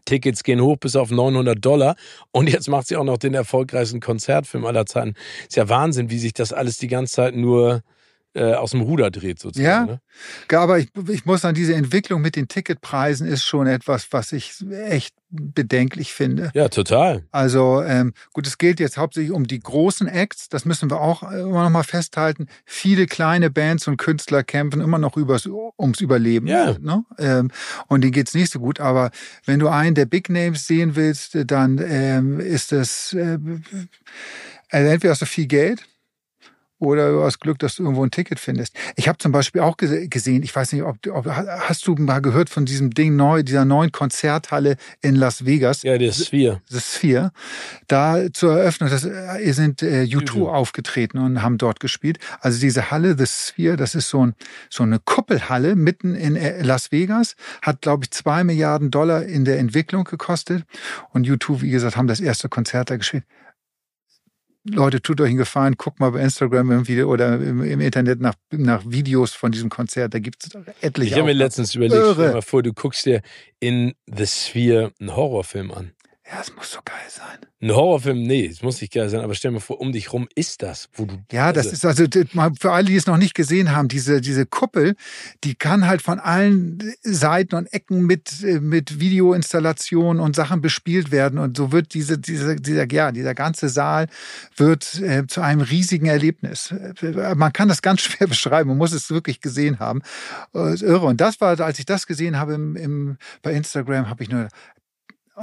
[0.05, 1.97] Tickets gehen hoch bis auf 900 Dollar
[2.33, 5.15] und jetzt macht sie auch noch den erfolgreichsten Konzertfilm aller Zeiten.
[5.49, 7.83] Ist ja Wahnsinn, wie sich das alles die ganze Zeit nur
[8.35, 9.89] äh, aus dem Ruder dreht sozusagen.
[9.89, 10.01] Ja,
[10.51, 10.59] ne?
[10.59, 14.55] aber ich, ich muss sagen, diese Entwicklung mit den Ticketpreisen ist schon etwas, was ich
[14.71, 16.51] echt bedenklich finde.
[16.55, 17.25] Ja, total.
[17.31, 21.23] Also ähm, gut, es geht jetzt hauptsächlich um die großen Acts, das müssen wir auch
[21.23, 22.49] immer noch mal festhalten.
[22.65, 26.47] Viele kleine Bands und Künstler kämpfen immer noch übers, ums Überleben.
[26.47, 26.77] Ja.
[26.79, 27.05] Ne?
[27.19, 27.51] Ähm,
[27.87, 28.81] und denen geht's nicht so gut.
[28.81, 29.11] Aber
[29.45, 33.39] wenn du einen der Big Names sehen willst, dann ähm, ist das äh,
[34.71, 35.85] also entweder hast du viel Geld
[36.81, 38.75] oder du hast Glück, dass du irgendwo ein Ticket findest.
[38.97, 42.51] Ich habe zum Beispiel auch gesehen, ich weiß nicht, ob, ob hast du mal gehört
[42.51, 45.83] von diesem Ding neu, dieser neuen Konzerthalle in Las Vegas?
[45.83, 46.63] Ja, der Sphere.
[46.71, 47.33] Das Sphere.
[47.87, 52.19] Da zur Eröffnung, das äh, sind äh, U2 aufgetreten und haben dort gespielt.
[52.41, 54.35] Also diese Halle, The Sphere, das ist so, ein,
[54.71, 59.45] so eine Kuppelhalle mitten in äh, Las Vegas, hat glaube ich zwei Milliarden Dollar in
[59.45, 60.65] der Entwicklung gekostet
[61.11, 63.25] und U2, wie gesagt, haben das erste Konzert da gespielt.
[64.65, 68.35] Leute, tut euch einen Gefallen, guckt mal bei Instagram irgendwie oder im, im Internet nach,
[68.51, 70.13] nach Videos von diesem Konzert.
[70.13, 70.51] Da gibt es
[70.83, 71.15] etliche.
[71.15, 73.23] Ich habe mir letztens überlegt, stell mal vor, du guckst dir
[73.59, 75.93] in The Sphere einen Horrorfilm an.
[76.33, 77.39] Ja, es muss so geil sein.
[77.61, 80.29] Ein Horrorfilm, nee, es muss nicht geil sein, aber stell mal vor, um dich rum
[80.37, 81.17] ist das, wo du.
[81.33, 84.47] Ja, das also ist also für alle, die es noch nicht gesehen haben, diese, diese
[84.47, 84.95] Kuppel,
[85.43, 91.41] die kann halt von allen Seiten und Ecken mit, mit Videoinstallationen und Sachen bespielt werden.
[91.41, 94.07] Und so wird diese, diese, dieser, ja, dieser ganze Saal
[94.57, 96.73] wird äh, zu einem riesigen Erlebnis.
[97.35, 100.01] Man kann das ganz schwer beschreiben, man muss es wirklich gesehen haben.
[100.55, 101.07] Äh, irre.
[101.07, 104.49] Und das war, als ich das gesehen habe im, im, bei Instagram, habe ich nur,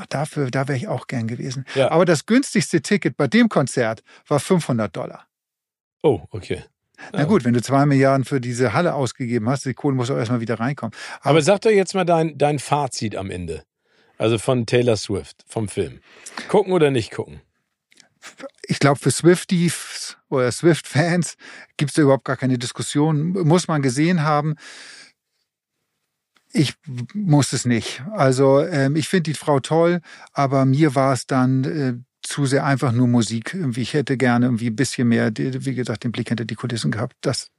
[0.09, 1.65] Dafür, da wäre ich auch gern gewesen.
[1.75, 1.91] Ja.
[1.91, 5.27] Aber das günstigste Ticket bei dem Konzert war 500 Dollar.
[6.03, 6.63] Oh, okay.
[7.13, 10.17] Na gut, wenn du zwei Milliarden für diese Halle ausgegeben hast, die Kohle muss auch
[10.17, 10.95] erstmal wieder reinkommen.
[11.21, 13.63] Aber sag doch jetzt mal dein, dein Fazit am Ende.
[14.17, 15.99] Also von Taylor Swift, vom Film.
[16.47, 17.41] Gucken oder nicht gucken?
[18.67, 21.37] ich glaube, für Swifties oder Swift-Fans
[21.77, 23.29] gibt es da überhaupt gar keine Diskussion.
[23.29, 24.55] Muss man gesehen haben.
[26.53, 26.75] Ich
[27.13, 28.03] muss es nicht.
[28.13, 30.01] Also ähm, ich finde die Frau toll,
[30.33, 31.93] aber mir war es dann äh,
[32.27, 33.53] zu sehr einfach nur Musik.
[33.53, 36.91] Irgendwie, ich hätte gerne irgendwie ein bisschen mehr, wie gesagt, den Blick hinter die Kulissen
[36.91, 37.15] gehabt.
[37.21, 37.51] Das,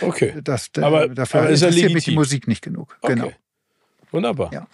[0.00, 0.34] okay.
[0.42, 2.96] das, aber, dafür aber ist interessiert mich die Musik nicht genug.
[3.02, 3.14] Okay.
[3.14, 3.32] Genau.
[4.10, 4.52] Wunderbar.
[4.52, 4.66] Ja.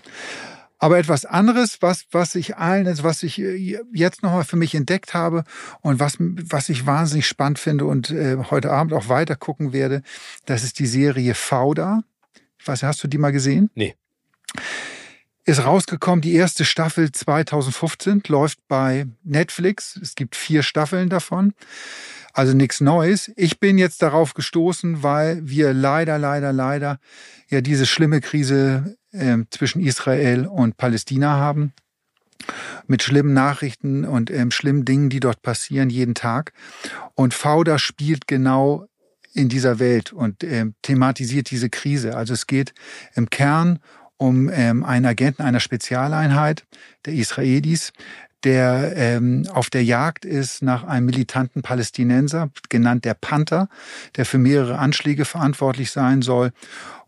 [0.79, 4.75] Aber etwas anderes, was, was ich allen, also was ich äh, jetzt nochmal für mich
[4.75, 5.45] entdeckt habe
[5.83, 10.03] und was, was ich wahnsinnig spannend finde und äh, heute Abend auch weiter gucken werde,
[10.47, 12.03] das ist die Serie Fauda.
[12.61, 13.71] Ich weiß, hast du die mal gesehen?
[13.75, 13.95] Nee.
[15.45, 19.97] Ist rausgekommen, die erste Staffel 2015, läuft bei Netflix.
[19.97, 21.55] Es gibt vier Staffeln davon.
[22.33, 23.33] Also nichts Neues.
[23.37, 27.01] Ich bin jetzt darauf gestoßen, weil wir leider, leider, leider
[27.49, 31.73] ja diese schlimme Krise äh, zwischen Israel und Palästina haben.
[32.87, 36.53] Mit schlimmen Nachrichten und ähm, schlimmen Dingen, die dort passieren jeden Tag.
[37.15, 38.87] Und Fauda spielt genau
[39.33, 42.17] in dieser Welt und ähm, thematisiert diese Krise.
[42.17, 42.75] Also es geht
[43.15, 43.79] im Kern
[44.17, 46.67] um ähm, einen Agenten einer Spezialeinheit
[47.07, 47.93] der Israelis,
[48.45, 53.69] der ähm, auf der Jagd ist nach einem militanten Palästinenser, genannt der Panther,
[54.17, 56.53] der für mehrere Anschläge verantwortlich sein soll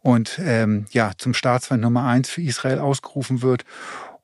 [0.00, 3.64] und ähm, ja zum Staatsfeind Nummer eins für Israel ausgerufen wird.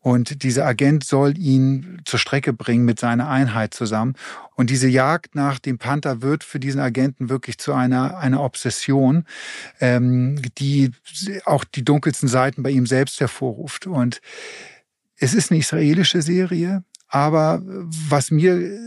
[0.01, 4.15] Und dieser Agent soll ihn zur Strecke bringen mit seiner Einheit zusammen.
[4.55, 9.25] Und diese Jagd nach dem Panther wird für diesen Agenten wirklich zu einer, einer Obsession,
[9.81, 10.93] ähm, die
[11.45, 13.87] auch die dunkelsten Seiten bei ihm selbst hervorruft.
[13.87, 14.21] Und
[15.17, 18.81] es ist eine israelische Serie, aber was mir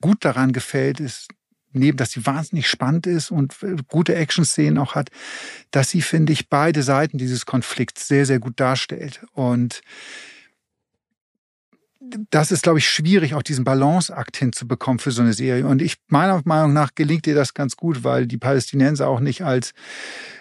[0.00, 1.28] gut daran gefällt, ist,
[1.72, 3.56] neben, dass sie wahnsinnig spannend ist und
[3.88, 5.10] gute Action-Szenen auch hat,
[5.70, 9.20] dass sie, finde ich, beide Seiten dieses Konflikts sehr, sehr gut darstellt.
[9.32, 9.82] Und
[12.00, 15.66] das ist, glaube ich, schwierig, auch diesen Balanceakt hinzubekommen für so eine Serie.
[15.66, 19.42] Und ich, meiner Meinung nach, gelingt ihr das ganz gut, weil die Palästinenser auch nicht
[19.42, 19.74] als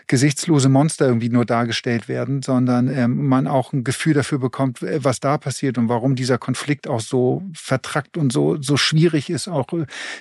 [0.05, 5.19] gesichtslose Monster irgendwie nur dargestellt werden, sondern ähm, man auch ein Gefühl dafür bekommt, was
[5.19, 9.67] da passiert und warum dieser Konflikt auch so vertrackt und so, so schwierig ist, auch,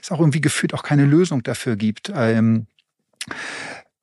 [0.03, 2.11] es auch irgendwie gefühlt auch keine Lösung dafür gibt.
[2.14, 2.66] Ähm,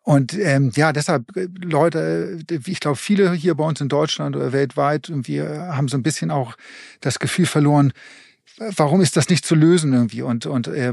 [0.04, 1.26] und ähm, ja, deshalb,
[1.64, 6.04] Leute, ich glaube, viele hier bei uns in Deutschland oder weltweit, irgendwie haben so ein
[6.04, 6.56] bisschen auch
[7.00, 7.94] das Gefühl verloren,
[8.58, 10.22] warum ist das nicht zu lösen irgendwie?
[10.22, 10.92] Und, und, äh,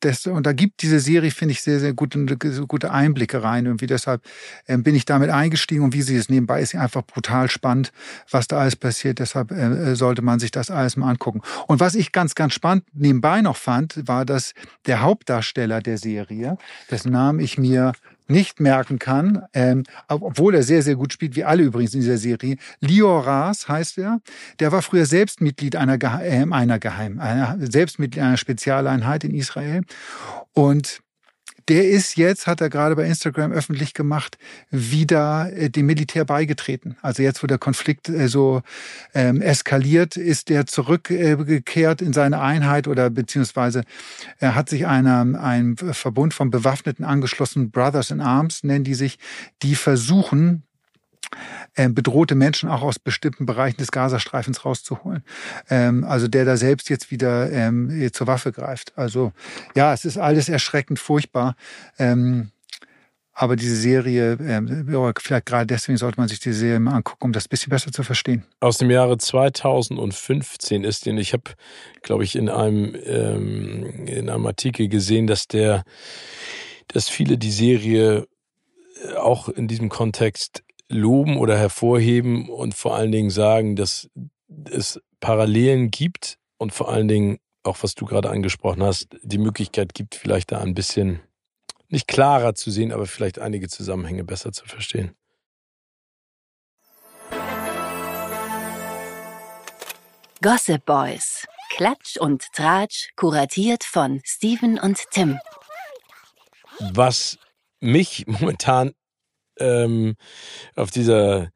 [0.00, 3.66] das, und da gibt diese Serie, finde ich, sehr, sehr gute, gute Einblicke rein.
[3.66, 4.22] Irgendwie deshalb
[4.66, 7.92] äh, bin ich damit eingestiegen und wie sie es nebenbei ist, einfach brutal spannend,
[8.30, 9.18] was da alles passiert.
[9.18, 11.42] Deshalb äh, sollte man sich das alles mal angucken.
[11.66, 14.52] Und was ich ganz, ganz spannend nebenbei noch fand, war, dass
[14.86, 16.56] der Hauptdarsteller der Serie,
[16.90, 17.92] dessen Namen ich mir
[18.28, 22.18] nicht merken kann, ähm, obwohl er sehr, sehr gut spielt, wie alle übrigens in dieser
[22.18, 22.56] Serie.
[22.80, 24.20] Lior Ras heißt er.
[24.60, 29.24] Der war früher selbst Mitglied einer, Geheim, äh, einer Geheim, einer, selbst Mitglied einer Spezialeinheit
[29.24, 29.82] in Israel.
[30.52, 31.00] Und
[31.68, 34.38] der ist jetzt, hat er gerade bei Instagram öffentlich gemacht,
[34.70, 36.96] wieder dem Militär beigetreten.
[37.02, 38.62] Also jetzt, wo der Konflikt so
[39.14, 43.82] ähm, eskaliert, ist der zurückgekehrt in seine Einheit oder beziehungsweise
[44.38, 49.18] er hat sich einer, einem Verbund von Bewaffneten angeschlossen, Brothers in Arms nennen die sich,
[49.62, 50.62] die versuchen,
[51.76, 55.24] ähm, bedrohte Menschen auch aus bestimmten Bereichen des Gazastreifens rauszuholen.
[55.70, 58.92] Ähm, also der da selbst jetzt wieder ähm, zur Waffe greift.
[58.96, 59.32] Also
[59.74, 61.56] ja, es ist alles erschreckend furchtbar.
[61.98, 62.50] Ähm,
[63.34, 67.32] aber diese Serie, äh, vielleicht gerade deswegen sollte man sich die Serie mal angucken, um
[67.32, 68.44] das bisschen besser zu verstehen.
[68.60, 71.44] Aus dem Jahre 2015 ist den, ich habe,
[72.02, 75.84] glaube ich, in einem, ähm, in einem Artikel gesehen, dass der,
[76.88, 78.26] dass viele die Serie
[79.16, 84.08] auch in diesem Kontext loben oder hervorheben und vor allen Dingen sagen, dass
[84.70, 89.94] es Parallelen gibt und vor allen Dingen auch was du gerade angesprochen hast, die Möglichkeit
[89.94, 91.20] gibt, vielleicht da ein bisschen
[91.88, 95.14] nicht klarer zu sehen, aber vielleicht einige Zusammenhänge besser zu verstehen.
[100.40, 101.46] Gossip Boys.
[101.70, 105.38] Klatsch und Tratsch, kuratiert von Steven und Tim.
[106.80, 107.38] Was
[107.80, 108.92] mich momentan
[109.58, 110.14] ähm,
[110.74, 111.50] auf dieser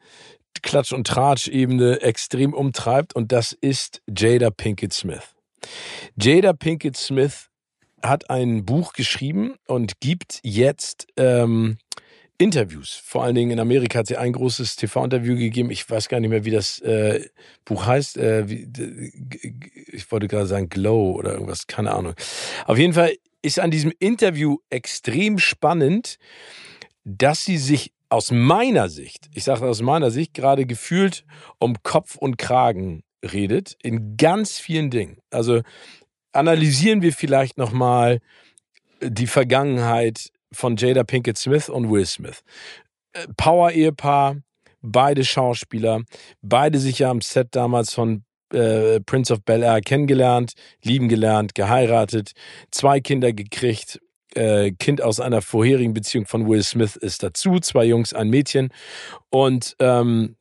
[0.62, 5.34] Klatsch- und Tratsch-Ebene extrem umtreibt und das ist Jada Pinkett Smith.
[6.16, 7.48] Jada Pinkett Smith
[8.02, 11.78] hat ein Buch geschrieben und gibt jetzt ähm,
[12.38, 13.00] Interviews.
[13.04, 15.70] Vor allen Dingen in Amerika hat sie ein großes TV-Interview gegeben.
[15.70, 17.28] Ich weiß gar nicht mehr, wie das äh,
[17.64, 18.18] Buch heißt.
[18.18, 18.68] Äh, wie,
[19.92, 22.14] ich wollte gerade sagen Glow oder irgendwas, keine Ahnung.
[22.66, 26.18] Auf jeden Fall ist an diesem Interview extrem spannend,
[27.06, 31.24] dass sie sich aus meiner Sicht, ich sage aus meiner Sicht, gerade gefühlt
[31.58, 35.18] um Kopf und Kragen redet in ganz vielen Dingen.
[35.30, 35.62] Also
[36.32, 38.18] analysieren wir vielleicht nochmal
[39.00, 42.42] die Vergangenheit von Jada Pinkett Smith und Will Smith.
[43.12, 44.38] Äh, Power-Ehepaar,
[44.82, 46.02] beide Schauspieler,
[46.42, 51.54] beide sich ja am Set damals von äh, Prince of Bel Air kennengelernt, lieben gelernt,
[51.54, 52.32] geheiratet,
[52.70, 54.00] zwei Kinder gekriegt.
[54.36, 58.68] Äh, kind aus einer vorherigen Beziehung von Will Smith ist dazu, zwei Jungs, ein Mädchen.
[59.30, 60.36] Und ähm,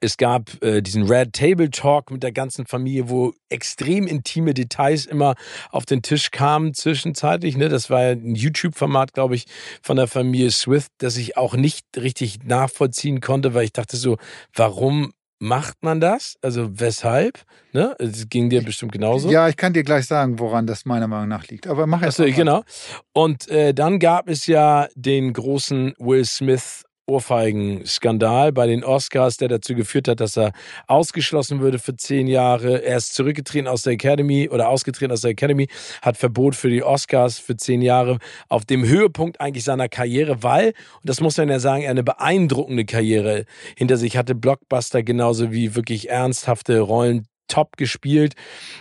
[0.00, 5.06] es gab äh, diesen Red Table Talk mit der ganzen Familie, wo extrem intime Details
[5.06, 5.34] immer
[5.70, 7.56] auf den Tisch kamen zwischenzeitlich.
[7.56, 7.68] Ne?
[7.68, 9.44] Das war ja ein YouTube-Format, glaube ich,
[9.82, 14.16] von der Familie Swift, das ich auch nicht richtig nachvollziehen konnte, weil ich dachte so,
[14.54, 15.12] warum
[15.44, 16.36] macht man das?
[16.42, 17.44] Also weshalb?
[17.72, 17.94] Ne?
[17.98, 19.30] Es ging dir bestimmt genauso.
[19.30, 21.66] Ja, ich kann dir gleich sagen, woran das meiner Meinung nach liegt.
[21.66, 22.64] Aber mach erst Achso, genau.
[23.12, 29.48] Und äh, dann gab es ja den großen Will Smith Ohrfeigen-Skandal bei den Oscars, der
[29.48, 30.52] dazu geführt hat, dass er
[30.86, 32.82] ausgeschlossen würde für zehn Jahre.
[32.82, 35.68] Er ist zurückgetreten aus der Academy oder ausgetreten aus der Academy,
[36.02, 40.68] hat Verbot für die Oscars für zehn Jahre auf dem Höhepunkt eigentlich seiner Karriere, weil,
[40.68, 43.44] und das muss man ja sagen, er eine beeindruckende Karriere
[43.76, 44.34] hinter sich hatte.
[44.34, 48.34] Blockbuster genauso wie wirklich ernsthafte Rollen top gespielt.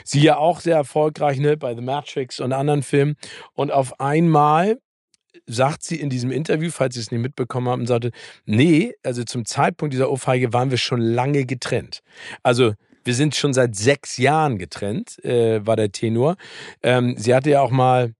[0.03, 3.15] Sie ja auch sehr erfolgreich ne, bei The Matrix und anderen Filmen.
[3.53, 4.79] Und auf einmal
[5.45, 8.11] sagt sie in diesem Interview, falls Sie es nicht mitbekommen haben, sagte,
[8.45, 12.01] nee, also zum Zeitpunkt dieser Ohrfeige waren wir schon lange getrennt.
[12.43, 16.35] Also wir sind schon seit sechs Jahren getrennt, äh, war der Tenor.
[16.81, 18.13] Ähm, sie hatte ja auch mal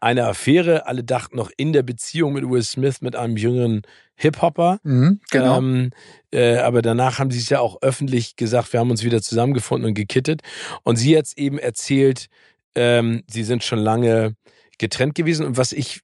[0.00, 0.86] eine Affäre.
[0.86, 3.82] Alle dachten noch in der Beziehung mit Will Smith mit einem jüngeren
[4.14, 4.78] Hip-Hopper.
[4.82, 5.58] Mhm, genau.
[5.58, 5.90] Ähm,
[6.32, 9.88] äh, aber danach haben sie es ja auch öffentlich gesagt, wir haben uns wieder zusammengefunden
[9.88, 10.42] und gekittet.
[10.84, 12.26] Und sie jetzt eben erzählt,
[12.74, 14.36] ähm, sie sind schon lange
[14.78, 15.44] getrennt gewesen.
[15.44, 16.00] Und was ich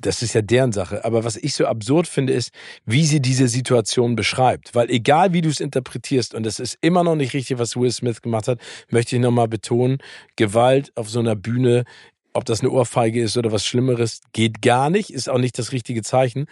[0.00, 1.04] das ist ja deren Sache.
[1.04, 2.50] Aber was ich so absurd finde, ist,
[2.84, 4.74] wie sie diese Situation beschreibt.
[4.74, 7.90] Weil egal wie du es interpretierst, und es ist immer noch nicht richtig, was Will
[7.90, 9.98] Smith gemacht hat, möchte ich nochmal betonen,
[10.36, 11.84] Gewalt auf so einer Bühne,
[12.32, 15.72] ob das eine Ohrfeige ist oder was Schlimmeres, geht gar nicht, ist auch nicht das
[15.72, 16.46] richtige Zeichen.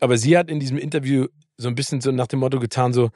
[0.00, 3.10] Aber sie hat in diesem Interview so ein bisschen so nach dem Motto getan, so,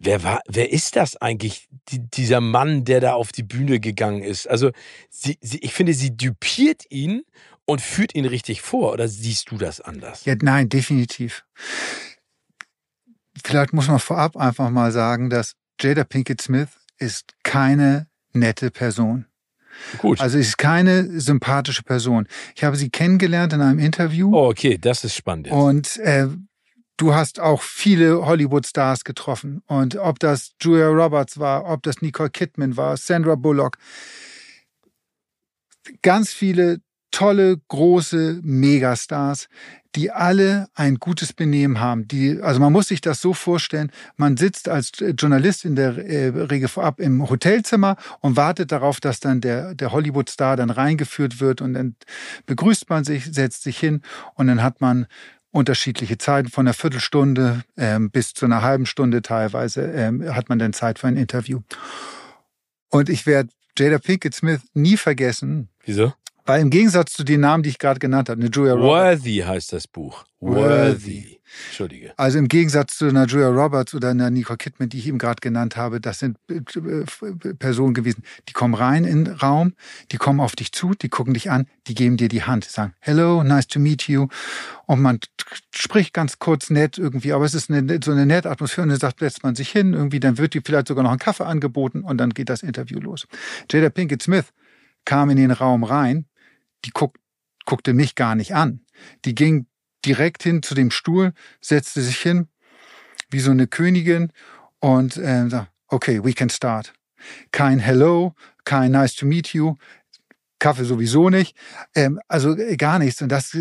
[0.00, 4.22] Wer war, wer ist das eigentlich, die, dieser Mann, der da auf die Bühne gegangen
[4.22, 4.46] ist?
[4.46, 4.70] Also,
[5.10, 7.24] sie, sie, ich finde, sie düpiert ihn
[7.68, 8.94] und führt ihn richtig vor.
[8.94, 10.24] Oder siehst du das anders?
[10.24, 11.44] Ja, nein, definitiv.
[13.44, 19.26] Vielleicht muss man vorab einfach mal sagen, dass Jada Pinkett Smith ist keine nette Person.
[19.98, 20.18] Gut.
[20.20, 22.26] Also ist keine sympathische Person.
[22.56, 24.34] Ich habe sie kennengelernt in einem Interview.
[24.34, 25.48] Oh, okay, das ist spannend.
[25.48, 25.54] Jetzt.
[25.54, 26.26] Und äh,
[26.96, 29.62] du hast auch viele Hollywood-Stars getroffen.
[29.66, 33.76] Und ob das Julia Roberts war, ob das Nicole Kidman war, Sandra Bullock.
[36.02, 39.48] Ganz viele tolle, große Megastars,
[39.94, 42.06] die alle ein gutes Benehmen haben.
[42.06, 46.28] Die, also man muss sich das so vorstellen, man sitzt als Journalist in der äh,
[46.28, 51.60] Regel vorab im Hotelzimmer und wartet darauf, dass dann der, der Hollywood-Star dann reingeführt wird
[51.60, 51.96] und dann
[52.46, 54.02] begrüßt man sich, setzt sich hin
[54.34, 55.06] und dann hat man
[55.50, 60.58] unterschiedliche Zeiten von einer Viertelstunde ähm, bis zu einer halben Stunde teilweise ähm, hat man
[60.58, 61.60] dann Zeit für ein Interview.
[62.90, 65.68] Und ich werde Jada Pinkett Smith nie vergessen.
[65.84, 66.12] Wieso?
[66.48, 69.20] Weil im Gegensatz zu den Namen, die ich gerade genannt habe, eine Julia Roberts.
[69.20, 70.24] Worthy heißt das Buch.
[70.40, 71.38] Worthy.
[71.66, 72.14] Entschuldige.
[72.16, 75.40] Also im Gegensatz zu einer Julia Roberts oder einer Nicole Kidman, die ich eben gerade
[75.42, 76.62] genannt habe, das sind äh,
[77.58, 79.74] Personen gewesen, die kommen rein in den Raum,
[80.10, 82.94] die kommen auf dich zu, die gucken dich an, die geben dir die Hand, sagen
[83.00, 84.28] Hello, nice to meet you.
[84.86, 85.20] Und man
[85.74, 88.98] spricht ganz kurz nett irgendwie, aber es ist eine, so eine nette Atmosphäre und dann
[88.98, 92.00] sagt, setzt man sich hin, irgendwie, dann wird dir vielleicht sogar noch ein Kaffee angeboten
[92.04, 93.26] und dann geht das Interview los.
[93.70, 94.46] Jada Pinkett Smith
[95.04, 96.24] kam in den Raum rein
[96.84, 97.18] die guck,
[97.64, 98.84] guckte mich gar nicht an.
[99.24, 99.66] Die ging
[100.04, 102.48] direkt hin zu dem Stuhl, setzte sich hin,
[103.30, 104.32] wie so eine Königin
[104.80, 106.92] und äh, sagte, okay, we can start.
[107.50, 109.76] Kein Hello, kein Nice to meet you,
[110.58, 111.56] Kaffee sowieso nicht,
[111.94, 113.22] ähm, also äh, gar nichts.
[113.22, 113.56] Und das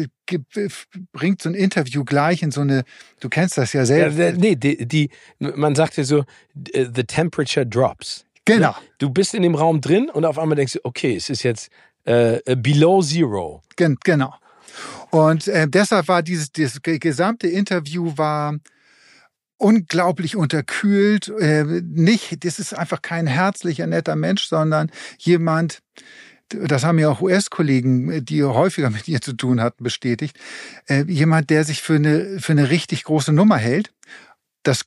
[1.12, 2.84] bringt so ein Interview gleich in so eine,
[3.20, 4.18] du kennst das ja selbst.
[4.18, 6.24] Ja, nee, die, die, man sagt ja so,
[6.56, 8.26] the temperature drops.
[8.46, 8.76] Genau.
[8.98, 11.70] Du bist in dem Raum drin und auf einmal denkst du, okay, es ist jetzt
[12.08, 13.62] äh, Below Zero.
[13.76, 14.34] Gen genau.
[15.12, 18.56] Und äh, deshalb war dieses, dieses gesamte Interview war
[19.58, 21.30] unglaublich unterkühlt.
[21.40, 25.82] Äh, nicht, das ist einfach kein herzlicher, netter Mensch, sondern jemand,
[26.50, 30.38] das haben ja auch US-Kollegen, die häufiger mit ihr zu tun hatten, bestätigt,
[30.88, 33.92] äh, jemand, der sich für eine, für eine richtig große Nummer hält.
[34.68, 34.84] Das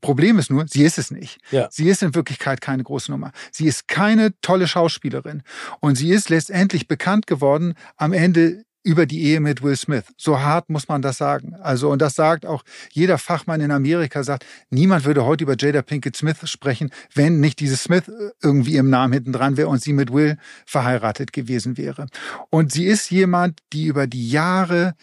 [0.00, 1.38] Problem ist nur, sie ist es nicht.
[1.50, 1.68] Ja.
[1.70, 3.32] Sie ist in Wirklichkeit keine große Nummer.
[3.50, 5.42] Sie ist keine tolle Schauspielerin.
[5.80, 10.04] Und sie ist letztendlich bekannt geworden am Ende über die Ehe mit Will Smith.
[10.16, 11.54] So hart muss man das sagen.
[11.54, 12.62] Also, und das sagt auch
[12.92, 17.58] jeder Fachmann in Amerika sagt, niemand würde heute über Jada Pinkett Smith sprechen, wenn nicht
[17.60, 18.04] dieses Smith
[18.42, 22.06] irgendwie im Namen hinten dran wäre und sie mit Will verheiratet gewesen wäre.
[22.50, 24.94] Und sie ist jemand, die über die Jahre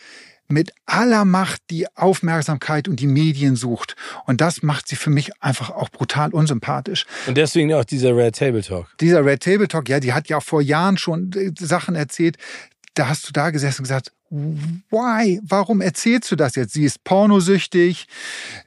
[0.52, 3.96] mit aller Macht die Aufmerksamkeit und die Medien sucht.
[4.26, 7.06] Und das macht sie für mich einfach auch brutal unsympathisch.
[7.28, 8.88] Und deswegen auch dieser Red Table Talk.
[9.00, 12.38] Dieser Red Table Talk, ja, die hat ja vor Jahren schon äh, Sachen erzählt,
[12.94, 15.42] da hast du da gesessen und gesagt, why?
[15.44, 16.74] Warum erzählst du das jetzt?
[16.74, 18.08] Sie ist pornosüchtig,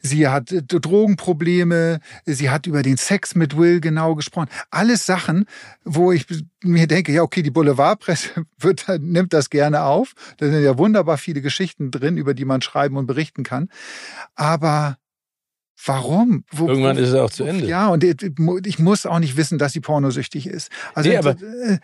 [0.02, 4.48] sie hat äh, Drogenprobleme, sie hat über den Sex mit Will genau gesprochen.
[4.70, 5.46] Alles Sachen,
[5.84, 6.26] wo ich
[6.62, 10.12] mir denke, ja, okay, die Boulevardpresse wird, nimmt das gerne auf.
[10.36, 13.68] Da sind ja wunderbar viele Geschichten drin, über die man schreiben und berichten kann.
[14.34, 14.98] Aber
[15.86, 16.44] Warum?
[16.50, 17.66] Wo, Irgendwann wo, ist es auch zu Ende.
[17.66, 20.70] Ja, und ich muss auch nicht wissen, dass sie pornosüchtig ist.
[20.94, 21.78] Also, nee, aber, äh,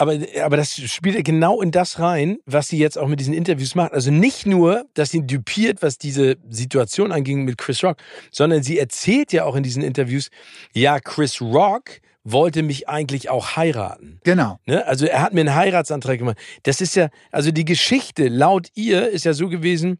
[0.00, 3.74] aber, aber das spielt genau in das rein, was sie jetzt auch mit diesen Interviews
[3.74, 3.92] macht.
[3.92, 7.98] Also nicht nur, dass sie dupiert, was diese Situation anging mit Chris Rock,
[8.30, 10.30] sondern sie erzählt ja auch in diesen Interviews,
[10.72, 14.20] ja, Chris Rock wollte mich eigentlich auch heiraten.
[14.24, 14.58] Genau.
[14.64, 14.86] Ne?
[14.86, 16.38] Also er hat mir einen Heiratsantrag gemacht.
[16.62, 19.98] Das ist ja, also die Geschichte laut ihr ist ja so gewesen,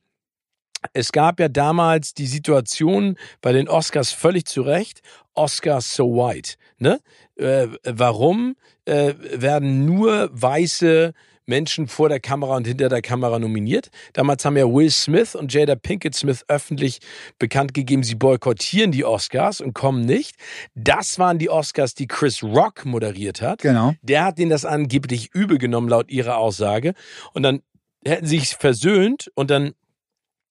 [0.92, 5.00] es gab ja damals die Situation bei den Oscars völlig zu Recht,
[5.34, 6.54] Oscars so white.
[6.78, 7.00] Ne?
[7.36, 11.12] Äh, warum äh, werden nur weiße
[11.50, 13.90] Menschen vor der Kamera und hinter der Kamera nominiert.
[14.12, 17.00] Damals haben ja Will Smith und Jada Pinkett Smith öffentlich
[17.40, 20.36] bekannt gegeben, sie boykottieren die Oscars und kommen nicht.
[20.74, 23.62] Das waren die Oscars, die Chris Rock moderiert hat.
[23.62, 23.94] Genau.
[24.00, 26.94] Der hat denen das angeblich übel genommen, laut ihrer Aussage.
[27.34, 27.62] Und dann
[28.06, 29.72] hätten sie sich versöhnt und dann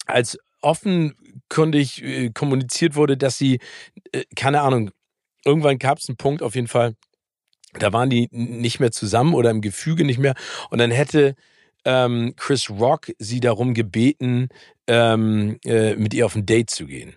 [0.10, 3.60] als offenkundig äh, kommuniziert wurde, dass sie,
[4.12, 4.92] äh, keine Ahnung,
[5.46, 6.96] irgendwann gab es einen Punkt auf jeden Fall,
[7.74, 10.36] da waren die nicht mehr zusammen oder im Gefüge nicht mehr.
[10.70, 11.36] Und dann hätte
[11.86, 14.50] ähm, Chris Rock sie darum gebeten,
[14.88, 17.16] ähm, äh, mit ihr auf ein Date zu gehen.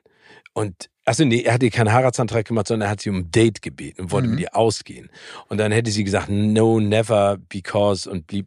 [0.53, 3.31] Und also nee, er hat ihr keinen Heiratsantrag gemacht, sondern er hat sie um ein
[3.31, 4.35] Date gebeten und wollte mhm.
[4.35, 5.11] mit ihr ausgehen.
[5.49, 8.47] Und dann hätte sie gesagt, no, never, because und blieb.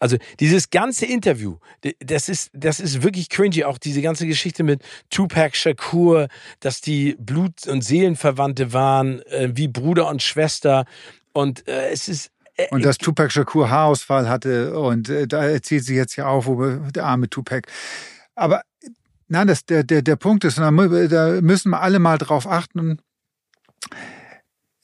[0.00, 1.56] Also dieses ganze Interview,
[2.00, 3.64] das ist, das ist wirklich cringy.
[3.64, 6.28] Auch diese ganze Geschichte mit Tupac Shakur,
[6.60, 10.84] dass die Blut- und Seelenverwandte waren, äh, wie Bruder und Schwester.
[11.32, 15.84] Und äh, es ist äh, und dass Tupac Shakur Haarausfall hatte und äh, da erzählt
[15.84, 17.68] sie jetzt ja auch, wo der arme Tupac.
[18.34, 18.62] Aber
[19.28, 23.00] Nein, das, der, der, der Punkt ist, da müssen wir alle mal drauf achten.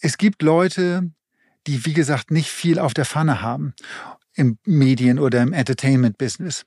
[0.01, 1.11] Es gibt Leute,
[1.67, 3.75] die, wie gesagt, nicht viel auf der Pfanne haben
[4.35, 6.65] im Medien- oder im Entertainment-Business.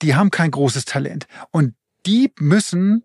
[0.00, 1.26] Die haben kein großes Talent.
[1.50, 1.74] Und
[2.06, 3.04] die müssen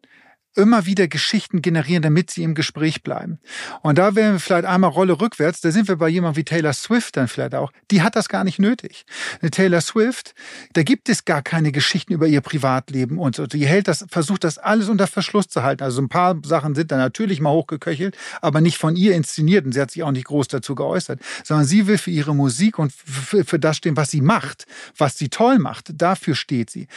[0.56, 3.40] immer wieder Geschichten generieren, damit sie im Gespräch bleiben.
[3.82, 6.74] Und da wären wir vielleicht einmal Rolle rückwärts, da sind wir bei jemandem wie Taylor
[6.74, 7.72] Swift dann vielleicht auch.
[7.92, 9.06] Die hat das gar nicht nötig.
[9.42, 10.34] Eine Taylor Swift,
[10.74, 13.48] da gibt es gar keine Geschichten über ihr Privatleben und so.
[13.48, 15.84] Die hält das, versucht das alles unter Verschluss zu halten.
[15.84, 19.74] Also ein paar Sachen sind da natürlich mal hochgeköchelt, aber nicht von ihr inszeniert und
[19.74, 22.92] sie hat sich auch nicht groß dazu geäußert, sondern sie will für ihre Musik und
[22.94, 24.66] für, für das stehen, was sie macht,
[24.98, 25.92] was sie toll macht.
[25.94, 26.88] Dafür steht sie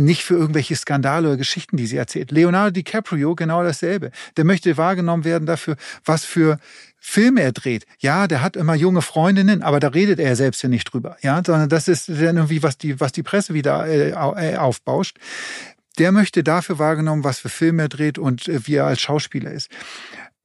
[0.00, 2.30] nicht für irgendwelche Skandale oder Geschichten, die sie erzählt.
[2.30, 4.10] Leonardo DiCaprio genau dasselbe.
[4.36, 6.58] Der möchte wahrgenommen werden dafür, was für
[6.98, 7.86] Filme er dreht.
[7.98, 11.16] Ja, der hat immer junge Freundinnen, aber da redet er selbst ja nicht drüber.
[11.22, 15.18] Ja, sondern das ist dann irgendwie, was die, was die Presse wieder äh, äh, aufbauscht.
[15.98, 19.50] Der möchte dafür wahrgenommen, was für Filme er dreht und äh, wie er als Schauspieler
[19.50, 19.70] ist.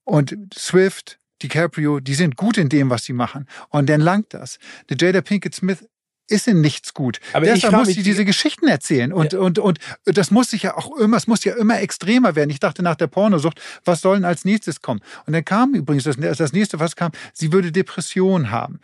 [0.04, 3.48] Und Swift, DiCaprio, die sind gut in dem, was sie machen.
[3.70, 4.60] Und dann langt das.
[4.90, 5.86] Der Jada Pinkett Smith
[6.28, 7.20] ist in nichts gut.
[7.34, 9.14] Aber Deshalb muss sie diese Geschichten erzählen.
[9.14, 9.40] Und, ja.
[9.40, 12.50] und, und das muss sich ja auch immer, es muss ja immer extremer werden.
[12.50, 15.02] Ich dachte nach der Pornosucht, was soll denn als nächstes kommen?
[15.26, 18.80] Und dann kam übrigens das, das nächste, was kam, sie würde Depression haben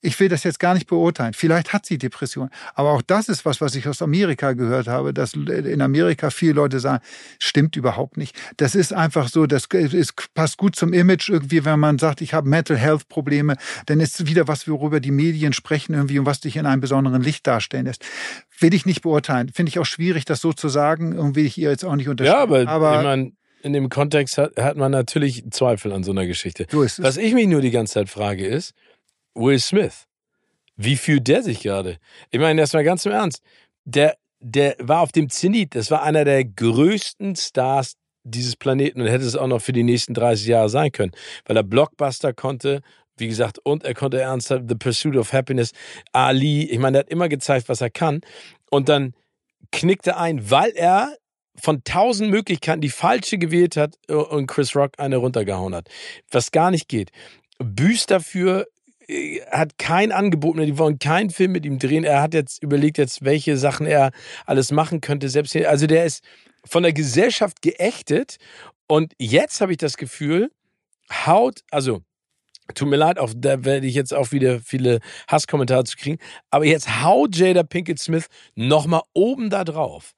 [0.00, 1.34] ich will das jetzt gar nicht beurteilen.
[1.34, 2.50] Vielleicht hat sie Depression.
[2.74, 6.54] Aber auch das ist was, was ich aus Amerika gehört habe, dass in Amerika viele
[6.54, 7.02] Leute sagen,
[7.38, 8.36] stimmt überhaupt nicht.
[8.56, 12.34] Das ist einfach so, das ist, passt gut zum Image irgendwie, wenn man sagt, ich
[12.34, 16.26] habe Mental Health Probleme, dann ist es wieder was, worüber die Medien sprechen irgendwie und
[16.26, 18.04] was dich in einem besonderen Licht darstellen lässt.
[18.58, 19.50] Will ich nicht beurteilen.
[19.52, 21.18] Finde ich auch schwierig, das so zu sagen.
[21.18, 22.36] und will ich ihr jetzt auch nicht unterstellen.
[22.36, 23.32] Ja, aber, aber ich meine,
[23.62, 26.66] in dem Kontext hat, hat man natürlich Zweifel an so einer Geschichte.
[26.70, 26.82] So.
[26.82, 28.74] Was ich mich nur die ganze Zeit frage ist,
[29.36, 30.06] Will Smith.
[30.76, 31.98] Wie fühlt der sich gerade?
[32.30, 33.42] Ich meine, das mal ganz im Ernst.
[33.84, 35.74] Der, der war auf dem Zenit.
[35.74, 39.84] Das war einer der größten Stars dieses Planeten und hätte es auch noch für die
[39.84, 41.12] nächsten 30 Jahre sein können,
[41.44, 42.82] weil er Blockbuster konnte,
[43.16, 45.72] wie gesagt, und er konnte ernsthaft The Pursuit of Happiness,
[46.12, 48.20] Ali, ich meine, er hat immer gezeigt, was er kann.
[48.70, 49.14] Und dann
[49.70, 51.16] knickte ein, weil er
[51.58, 55.88] von tausend Möglichkeiten die falsche gewählt hat äh, und Chris Rock eine runtergehauen hat.
[56.30, 57.10] Was gar nicht geht.
[57.58, 58.66] Büßt dafür,
[59.50, 62.04] hat kein Angebot mehr, die wollen keinen Film mit ihm drehen.
[62.04, 64.10] Er hat jetzt überlegt, jetzt welche Sachen er
[64.46, 65.28] alles machen könnte.
[65.28, 66.24] Selbst hier, also der ist
[66.64, 68.36] von der Gesellschaft geächtet
[68.88, 70.50] und jetzt habe ich das Gefühl,
[71.26, 72.02] haut, also
[72.74, 74.98] Tut mir leid, auch da werde ich jetzt auch wieder viele
[75.28, 76.18] Hasskommentare zu kriegen.
[76.50, 78.26] Aber jetzt haut Jada Pinkett Smith
[78.56, 80.14] nochmal oben da drauf.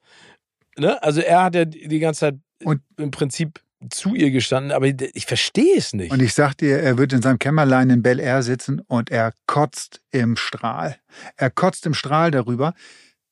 [0.75, 1.01] Ne?
[1.03, 5.25] Also er hat ja die ganze Zeit und im Prinzip zu ihr gestanden, aber ich
[5.25, 6.11] verstehe es nicht.
[6.11, 9.33] Und ich sag dir, er wird in seinem Kämmerlein in Bel Air sitzen und er
[9.45, 10.97] kotzt im Strahl.
[11.37, 12.73] Er kotzt im Strahl darüber.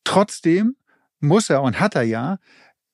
[0.04, 0.76] Trotzdem
[1.20, 2.38] muss er und hat er ja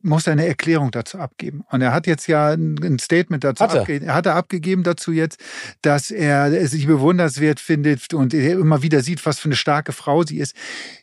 [0.03, 1.63] muss er eine Erklärung dazu abgeben.
[1.71, 3.81] Und er hat jetzt ja ein Statement dazu hat er.
[3.81, 4.05] abgegeben.
[4.05, 5.39] Er hat er abgegeben dazu jetzt,
[5.81, 10.23] dass er sich bewunderswert findet und er immer wieder sieht, was für eine starke Frau
[10.23, 10.55] sie ist.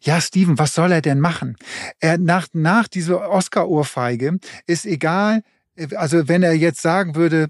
[0.02, 1.56] Ja, Steven, was soll er denn machen?
[1.98, 5.42] Er nach, nach dieser Oscar-Ohrfeige ist egal,
[5.96, 7.48] also wenn er jetzt sagen würde,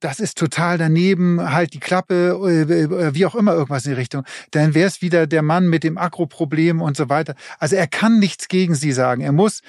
[0.00, 4.24] das ist total daneben, halt die Klappe, äh, wie auch immer irgendwas in die Richtung.
[4.50, 7.34] Dann wäre es wieder der Mann mit dem Akro-Problem und so weiter.
[7.58, 9.22] Also er kann nichts gegen sie sagen.
[9.22, 9.62] Er muss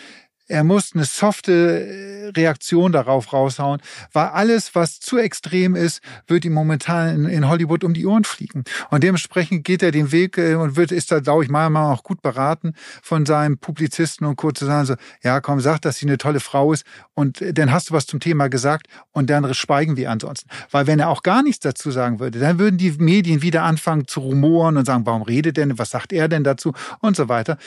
[0.47, 3.81] er muss eine softe äh, Reaktion darauf raushauen,
[4.13, 8.63] weil alles, was zu extrem ist, wird ihm momentan in, Hollywood um die Ohren fliegen.
[8.89, 12.03] Und dementsprechend geht er den Weg äh, und wird, ist da, glaube ich, mal auch
[12.03, 16.05] gut beraten von seinem Publizisten und kurz zu sagen so, ja, komm, sag, dass sie
[16.05, 19.53] eine tolle Frau ist und äh, dann hast du was zum Thema gesagt und dann
[19.53, 20.49] schweigen wir ansonsten.
[20.71, 24.07] Weil wenn er auch gar nichts dazu sagen würde, dann würden die Medien wieder anfangen
[24.07, 27.57] zu rumoren und sagen, warum redet denn, was sagt er denn dazu und so weiter.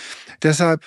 [0.43, 0.83] Deshalb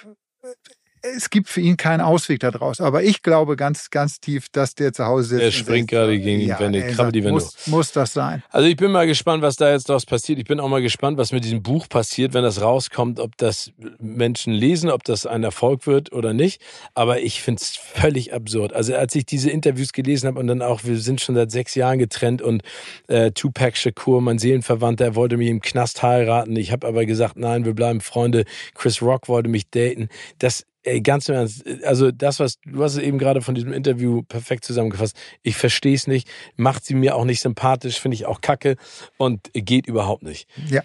[1.04, 2.80] es gibt für ihn keinen Ausweg daraus.
[2.80, 5.41] Aber ich glaube ganz, ganz tief, dass der zu Hause sitzt.
[5.41, 8.41] Er springt gerade gegen die ja, Wände, krabbelt die Wände muss, muss das sein.
[8.49, 10.39] Also ich bin mal gespannt, was da jetzt daraus passiert.
[10.39, 13.72] Ich bin auch mal gespannt, was mit diesem Buch passiert, wenn das rauskommt, ob das
[13.99, 16.62] Menschen lesen, ob das ein Erfolg wird oder nicht.
[16.93, 18.72] Aber ich finde es völlig absurd.
[18.72, 21.76] Also als ich diese Interviews gelesen habe und dann auch, wir sind schon seit sechs
[21.76, 22.64] Jahren getrennt und
[23.10, 26.56] äh, Tupac Shakur, mein Seelenverwandter, er wollte mich im Knast heiraten.
[26.56, 28.45] Ich habe aber gesagt, nein, wir bleiben Freunde.
[28.74, 30.08] Chris Rock wollte mich daten.
[30.39, 33.71] Das Ey, ganz im Ernst, also das, was du hast es eben gerade von diesem
[33.71, 35.17] Interview perfekt zusammengefasst.
[35.41, 38.75] Ich verstehe es nicht, macht sie mir auch nicht sympathisch, finde ich auch kacke
[39.17, 40.47] und geht überhaupt nicht.
[40.67, 40.81] Ja.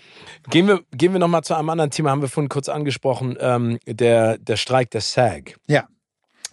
[0.51, 3.79] Gehen wir, gehen wir nochmal zu einem anderen Thema, haben wir vorhin kurz angesprochen, ähm,
[3.87, 5.57] der, der Streik der SAG.
[5.67, 5.89] Ja.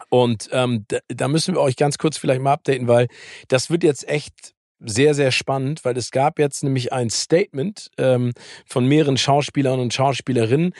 [0.10, 3.08] Und ähm, da, da müssen wir euch ganz kurz vielleicht mal updaten, weil
[3.48, 4.55] das wird jetzt echt
[4.86, 8.34] sehr, sehr spannend, weil es gab jetzt nämlich ein Statement ähm,
[8.66, 10.74] von mehreren Schauspielern und Schauspielerinnen,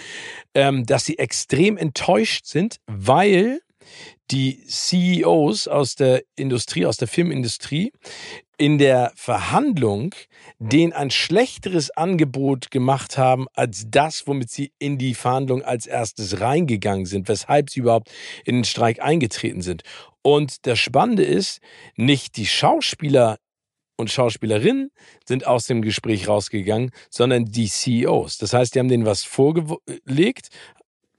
[0.54, 3.60] ähm, dass sie extrem enttäuscht sind, weil
[4.32, 7.92] die CEOs aus der Industrie, aus der Filmindustrie,
[8.58, 10.16] in der Verhandlung
[10.60, 16.40] denen ein schlechteres Angebot gemacht haben als das, womit sie in die Verhandlung als erstes
[16.40, 18.10] reingegangen sind, weshalb sie überhaupt
[18.46, 19.84] in den Streik eingetreten sind.
[20.22, 21.60] Und das Spannende ist,
[21.96, 23.38] nicht die Schauspieler
[23.98, 24.92] und Schauspielerinnen
[25.26, 28.38] sind aus dem Gespräch rausgegangen, sondern die CEOs.
[28.38, 30.50] Das heißt, die haben denen was vorgelegt,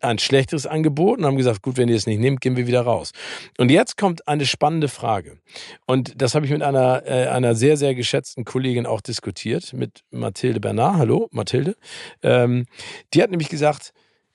[0.01, 2.83] ein schlechteres Angebot und haben gesagt, gut, wenn ihr es nicht nehmt, gehen wir wieder
[2.83, 3.13] raus.
[3.59, 5.39] Und jetzt kommt eine spannende Frage.
[5.87, 10.05] Und das habe ich mit einer, äh, einer sehr, sehr geschätzten Kollegin auch diskutiert, mit
[10.11, 10.97] Mathilde Bernard.
[10.97, 11.77] Hallo, Mathilde.
[12.23, 12.67] Ähm,
[13.15, 13.93] die hat nämlich gesagt,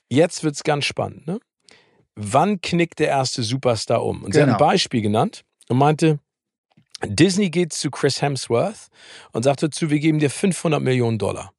[0.08, 1.26] jetzt wird es ganz spannend.
[1.26, 1.38] Ne?
[2.14, 4.22] Wann knickt der erste Superstar um?
[4.24, 4.52] Und sie genau.
[4.52, 4.70] hat ein genau.
[4.70, 6.18] Beispiel genannt und meinte,
[7.06, 8.88] Disney geht zu Chris Hemsworth
[9.32, 11.52] und sagt dazu, wir geben dir 500 Millionen Dollar.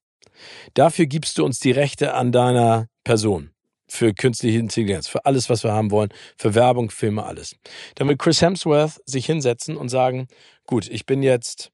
[0.73, 3.51] Dafür gibst du uns die Rechte an deiner Person.
[3.87, 7.55] Für künstliche Intelligenz, für alles, was wir haben wollen, für Werbung, Filme, alles.
[7.95, 10.27] Dann wird Chris Hemsworth sich hinsetzen und sagen,
[10.65, 11.71] gut, ich bin jetzt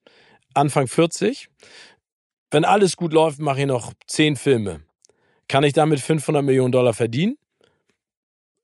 [0.52, 1.48] Anfang 40.
[2.50, 4.82] Wenn alles gut läuft, mache ich noch 10 Filme.
[5.48, 7.38] Kann ich damit 500 Millionen Dollar verdienen?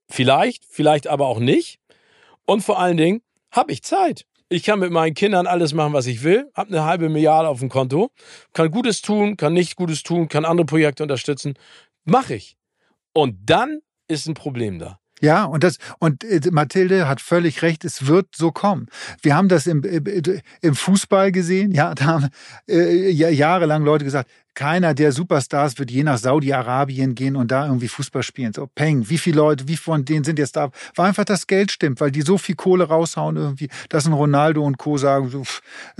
[0.08, 1.78] Vielleicht, vielleicht aber auch nicht.
[2.44, 4.26] Und vor allen Dingen habe ich Zeit.
[4.48, 7.58] Ich kann mit meinen Kindern alles machen, was ich will, habe eine halbe Milliarde auf
[7.58, 8.10] dem Konto,
[8.52, 11.54] kann Gutes tun, kann nicht Gutes tun, kann andere Projekte unterstützen.
[12.04, 12.56] Mache ich.
[13.12, 15.00] Und dann ist ein Problem da.
[15.20, 18.86] Ja, und das und äh, Mathilde hat völlig recht, es wird so kommen.
[19.22, 22.28] Wir haben das im, im Fußball gesehen, ja, da haben
[22.68, 27.88] äh, jahrelang Leute gesagt, keiner der Superstars wird je nach Saudi-Arabien gehen und da irgendwie
[27.88, 28.52] Fußball spielen.
[28.52, 30.70] So, Peng, wie viele Leute, wie von denen sind jetzt da?
[30.96, 34.64] Weil einfach das Geld stimmt, weil die so viel Kohle raushauen irgendwie, dass ein Ronaldo
[34.64, 34.96] und Co.
[34.96, 35.44] sagen, so,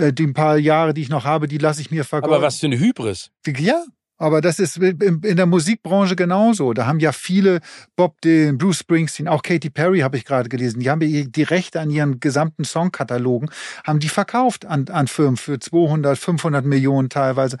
[0.03, 2.35] äh, die paar Jahre, die ich noch habe, die lasse ich mir vergolden.
[2.35, 3.29] Aber was für eine Hybris.
[3.45, 3.85] Ja,
[4.19, 6.73] Aber das ist in der Musikbranche genauso.
[6.73, 7.59] Da haben ja viele
[7.95, 10.79] Bob Dylan, Bruce Springsteen, auch Katy Perry habe ich gerade gelesen.
[10.79, 13.51] Die haben die Rechte an ihren gesamten Songkatalogen,
[13.85, 17.57] haben die verkauft an, an Firmen für 200, 500 Millionen teilweise.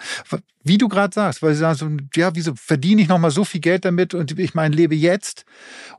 [0.67, 3.61] Wie du gerade sagst, weil sie sagen so, ja, wieso verdiene ich nochmal so viel
[3.61, 5.45] Geld damit und ich meine, lebe jetzt.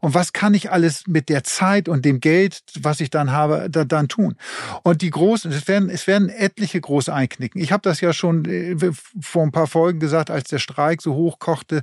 [0.01, 3.69] Und was kann ich alles mit der Zeit und dem Geld, was ich dann habe,
[3.71, 4.37] da, dann tun?
[4.83, 7.61] Und die großen, es werden, es werden etliche große einknicken.
[7.61, 8.77] Ich habe das ja schon äh,
[9.21, 11.83] vor ein paar Folgen gesagt, als der Streik so hochkochte,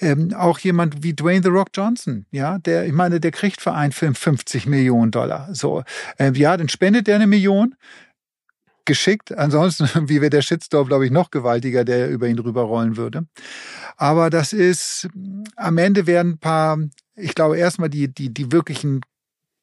[0.00, 3.72] ähm, auch jemand wie Dwayne The Rock Johnson, ja, der, ich meine, der kriegt für
[3.72, 5.48] einen Film 50 Millionen Dollar.
[5.52, 5.82] So,
[6.18, 7.74] äh, ja, dann spendet der eine Million
[8.88, 9.36] geschickt.
[9.36, 13.26] Ansonsten, wie wäre der Shitstorm, glaube ich, noch gewaltiger, der über ihn rüberrollen würde.
[13.96, 15.08] Aber das ist,
[15.54, 16.78] am Ende werden ein paar,
[17.14, 19.02] ich glaube, erstmal die, die, die wirklichen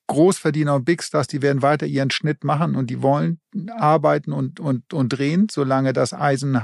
[0.08, 3.40] Großverdiener und Big Stars, die werden weiter ihren Schnitt machen und die wollen
[3.76, 6.62] arbeiten und, und, und drehen, solange das Eisen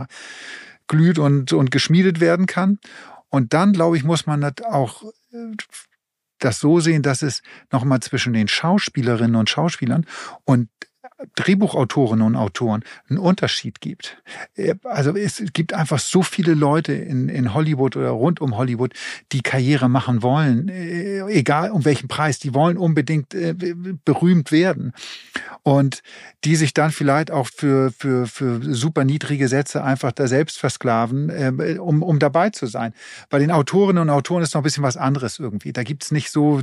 [0.87, 2.79] glüht und, und geschmiedet werden kann.
[3.29, 5.55] Und dann, glaube ich, muss man das auch äh,
[6.37, 7.41] das so sehen, dass es
[7.71, 10.05] nochmal zwischen den Schauspielerinnen und Schauspielern
[10.43, 10.69] und
[11.35, 14.21] Drehbuchautorinnen und Autoren einen Unterschied gibt.
[14.55, 18.93] Äh, also es gibt einfach so viele Leute in, in Hollywood oder rund um Hollywood,
[19.31, 23.53] die Karriere machen wollen, äh, egal um welchen Preis, die wollen unbedingt äh,
[24.05, 24.93] berühmt werden.
[25.63, 26.01] Und
[26.43, 31.77] die sich dann vielleicht auch für, für, für super niedrige Sätze einfach da selbst versklaven,
[31.79, 32.93] um, um dabei zu sein.
[33.29, 35.71] Bei den Autorinnen und Autoren ist noch ein bisschen was anderes irgendwie.
[35.71, 36.61] Da gibt's nicht so,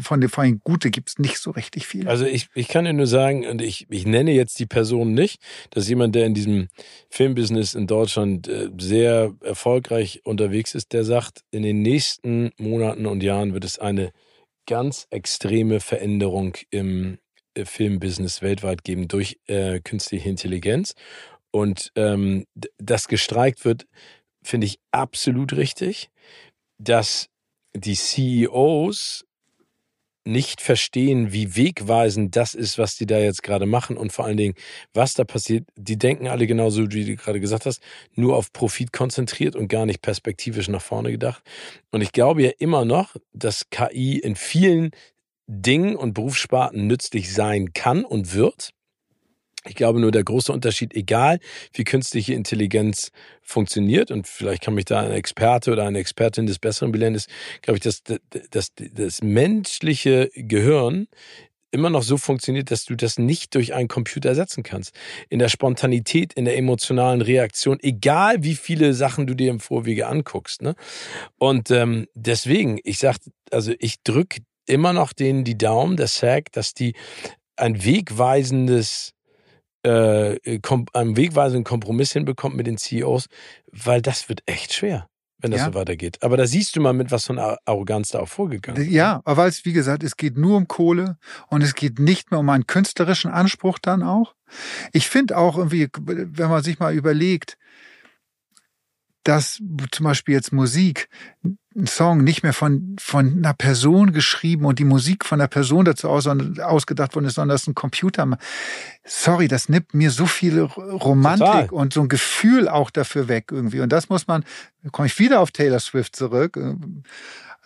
[0.00, 2.06] von den, von den Gute gibt's nicht so richtig viel.
[2.06, 5.40] Also ich, ich kann dir nur sagen, und ich, ich nenne jetzt die Person nicht,
[5.70, 6.68] das ist jemand, der in diesem
[7.08, 13.22] Filmbusiness in Deutschland äh, sehr erfolgreich unterwegs ist, der sagt, in den nächsten Monaten und
[13.22, 14.12] Jahren wird es eine
[14.66, 17.18] ganz extreme Veränderung im
[17.54, 20.94] äh, Filmbusiness weltweit geben durch äh, künstliche Intelligenz.
[21.50, 22.44] Und ähm,
[22.78, 23.86] das gestreikt wird,
[24.42, 26.10] finde ich absolut richtig,
[26.78, 27.28] dass
[27.74, 29.25] die CEOs
[30.26, 34.36] nicht verstehen, wie wegweisend das ist, was die da jetzt gerade machen und vor allen
[34.36, 34.54] Dingen,
[34.92, 35.68] was da passiert.
[35.76, 37.82] Die denken alle genauso, wie du gerade gesagt hast,
[38.14, 41.42] nur auf Profit konzentriert und gar nicht perspektivisch nach vorne gedacht.
[41.90, 44.90] Und ich glaube ja immer noch, dass KI in vielen
[45.46, 48.70] Dingen und Berufssparten nützlich sein kann und wird.
[49.68, 51.38] Ich glaube nur, der große Unterschied, egal
[51.72, 53.10] wie künstliche Intelligenz
[53.42, 57.28] funktioniert, und vielleicht kann mich da ein Experte oder eine Expertin des Besseren belehren, ist,
[57.62, 58.02] glaube ich, dass,
[58.50, 61.08] dass das menschliche Gehirn
[61.70, 64.94] immer noch so funktioniert, dass du das nicht durch einen Computer ersetzen kannst.
[65.28, 70.06] In der Spontanität, in der emotionalen Reaktion, egal wie viele Sachen du dir im Vorwege
[70.06, 70.62] anguckst.
[70.62, 70.74] Ne?
[71.38, 73.16] Und ähm, deswegen, ich sag,
[73.50, 76.94] also ich drücke immer noch denen die Daumen, der SAG, dass die
[77.56, 79.12] ein wegweisendes
[79.86, 80.60] äh,
[80.92, 83.26] einen wegweisenden Kompromiss hinbekommt mit den CEOs,
[83.70, 85.08] weil das wird echt schwer
[85.38, 85.66] wenn das ja.
[85.66, 86.18] so weitergeht.
[86.22, 88.90] Aber da siehst du mal, mit was von Arroganz da auch vorgegangen ist.
[88.90, 91.18] Ja, aber weil es, wie gesagt, es geht nur um Kohle
[91.48, 94.34] und es geht nicht mehr um einen künstlerischen Anspruch dann auch.
[94.92, 97.58] Ich finde auch irgendwie, wenn man sich mal überlegt,
[99.28, 99.60] dass
[99.90, 101.08] zum Beispiel jetzt Musik
[101.76, 105.84] ein Song nicht mehr von, von einer Person geschrieben und die Musik von einer Person
[105.84, 108.38] dazu aus, ausgedacht worden ist, sondern das ist ein Computer.
[109.04, 111.68] Sorry, das nimmt mir so viel Romantik Total.
[111.70, 113.80] und so ein Gefühl auch dafür weg irgendwie.
[113.80, 114.44] Und das muss man,
[114.92, 116.58] komme ich wieder auf Taylor Swift zurück.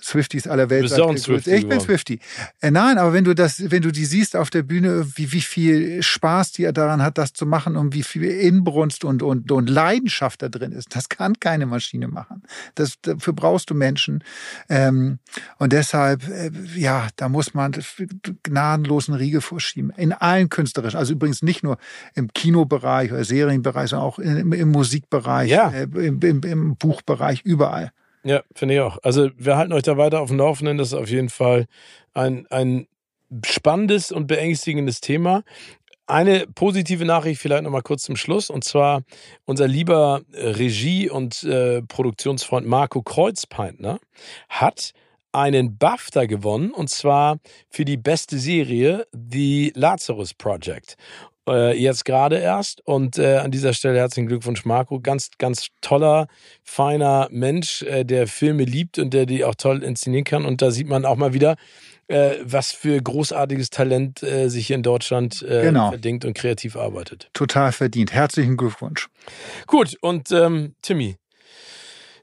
[0.02, 0.92] Swifties aller Welt.
[0.92, 2.20] Auch ein Swiftie ich bin Swiftie.
[2.60, 5.40] Äh, nein, aber wenn du das, wenn du die siehst auf der Bühne, wie, wie
[5.40, 9.68] viel Spaß die daran hat, das zu machen und wie viel Inbrunst und, und, und
[9.68, 12.42] Leidenschaft da drin ist, das kann keine Maschine machen.
[12.74, 14.24] Das, dafür brauchst du Menschen.
[14.68, 15.18] Ähm,
[15.58, 17.72] und deshalb, äh, ja, da muss man
[18.42, 19.92] gnadenlosen Riegel vorschieben.
[19.96, 21.78] In allen künstlerischen, also übrigens nicht nur
[22.14, 25.70] im Kinobereich oder Serienbereich, sondern auch im, im Musikbereich, ja.
[25.70, 27.92] äh, im, im, im Buchbereich, überall.
[28.22, 28.98] Ja, finde ich auch.
[29.02, 30.78] Also wir halten euch da weiter auf dem Laufenden.
[30.78, 31.66] Das ist auf jeden Fall
[32.12, 32.86] ein, ein
[33.44, 35.42] spannendes und beängstigendes Thema.
[36.06, 38.50] Eine positive Nachricht vielleicht nochmal kurz zum Schluss.
[38.50, 39.02] Und zwar
[39.46, 44.00] unser lieber Regie- und äh, Produktionsfreund Marco Kreuzpeintner
[44.48, 44.92] hat
[45.32, 50.96] einen BAFTA gewonnen und zwar für die beste Serie The Lazarus Project
[51.50, 52.86] äh, jetzt gerade erst.
[52.86, 55.00] Und äh, an dieser Stelle herzlichen Glückwunsch, Marco.
[55.00, 56.28] Ganz, ganz toller,
[56.62, 60.44] feiner Mensch, äh, der Filme liebt und der die auch toll inszenieren kann.
[60.44, 61.56] Und da sieht man auch mal wieder,
[62.08, 65.90] äh, was für großartiges Talent äh, sich hier in Deutschland äh, genau.
[65.90, 67.30] verdingt und kreativ arbeitet.
[67.32, 68.12] Total verdient.
[68.12, 69.08] Herzlichen Glückwunsch.
[69.66, 71.16] Gut, und ähm, Timmy,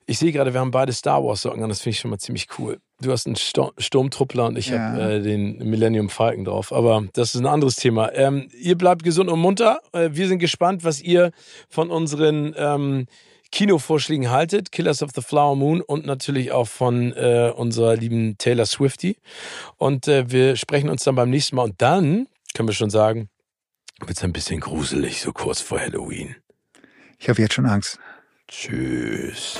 [0.10, 2.18] ich sehe gerade, wir haben beide Star Wars Socken an, das finde ich schon mal
[2.18, 2.80] ziemlich cool.
[3.02, 4.80] Du hast einen Sturmtruppler und ich ja.
[4.80, 6.72] habe äh, den Millennium Falcon drauf.
[6.72, 8.12] Aber das ist ein anderes Thema.
[8.14, 9.82] Ähm, ihr bleibt gesund und munter.
[9.92, 11.32] Äh, wir sind gespannt, was ihr
[11.70, 13.06] von unseren ähm,
[13.52, 14.72] Kinovorschlägen haltet.
[14.72, 19.18] Killers of the Flower Moon und natürlich auch von äh, unserer lieben Taylor Swifty.
[19.76, 21.64] Und äh, wir sprechen uns dann beim nächsten Mal.
[21.64, 23.30] Und dann können wir schon sagen,
[24.00, 26.38] wird es ein bisschen gruselig, so kurz vor Halloween.
[27.20, 28.00] Ich habe jetzt schon Angst.
[28.48, 29.60] Tschüss.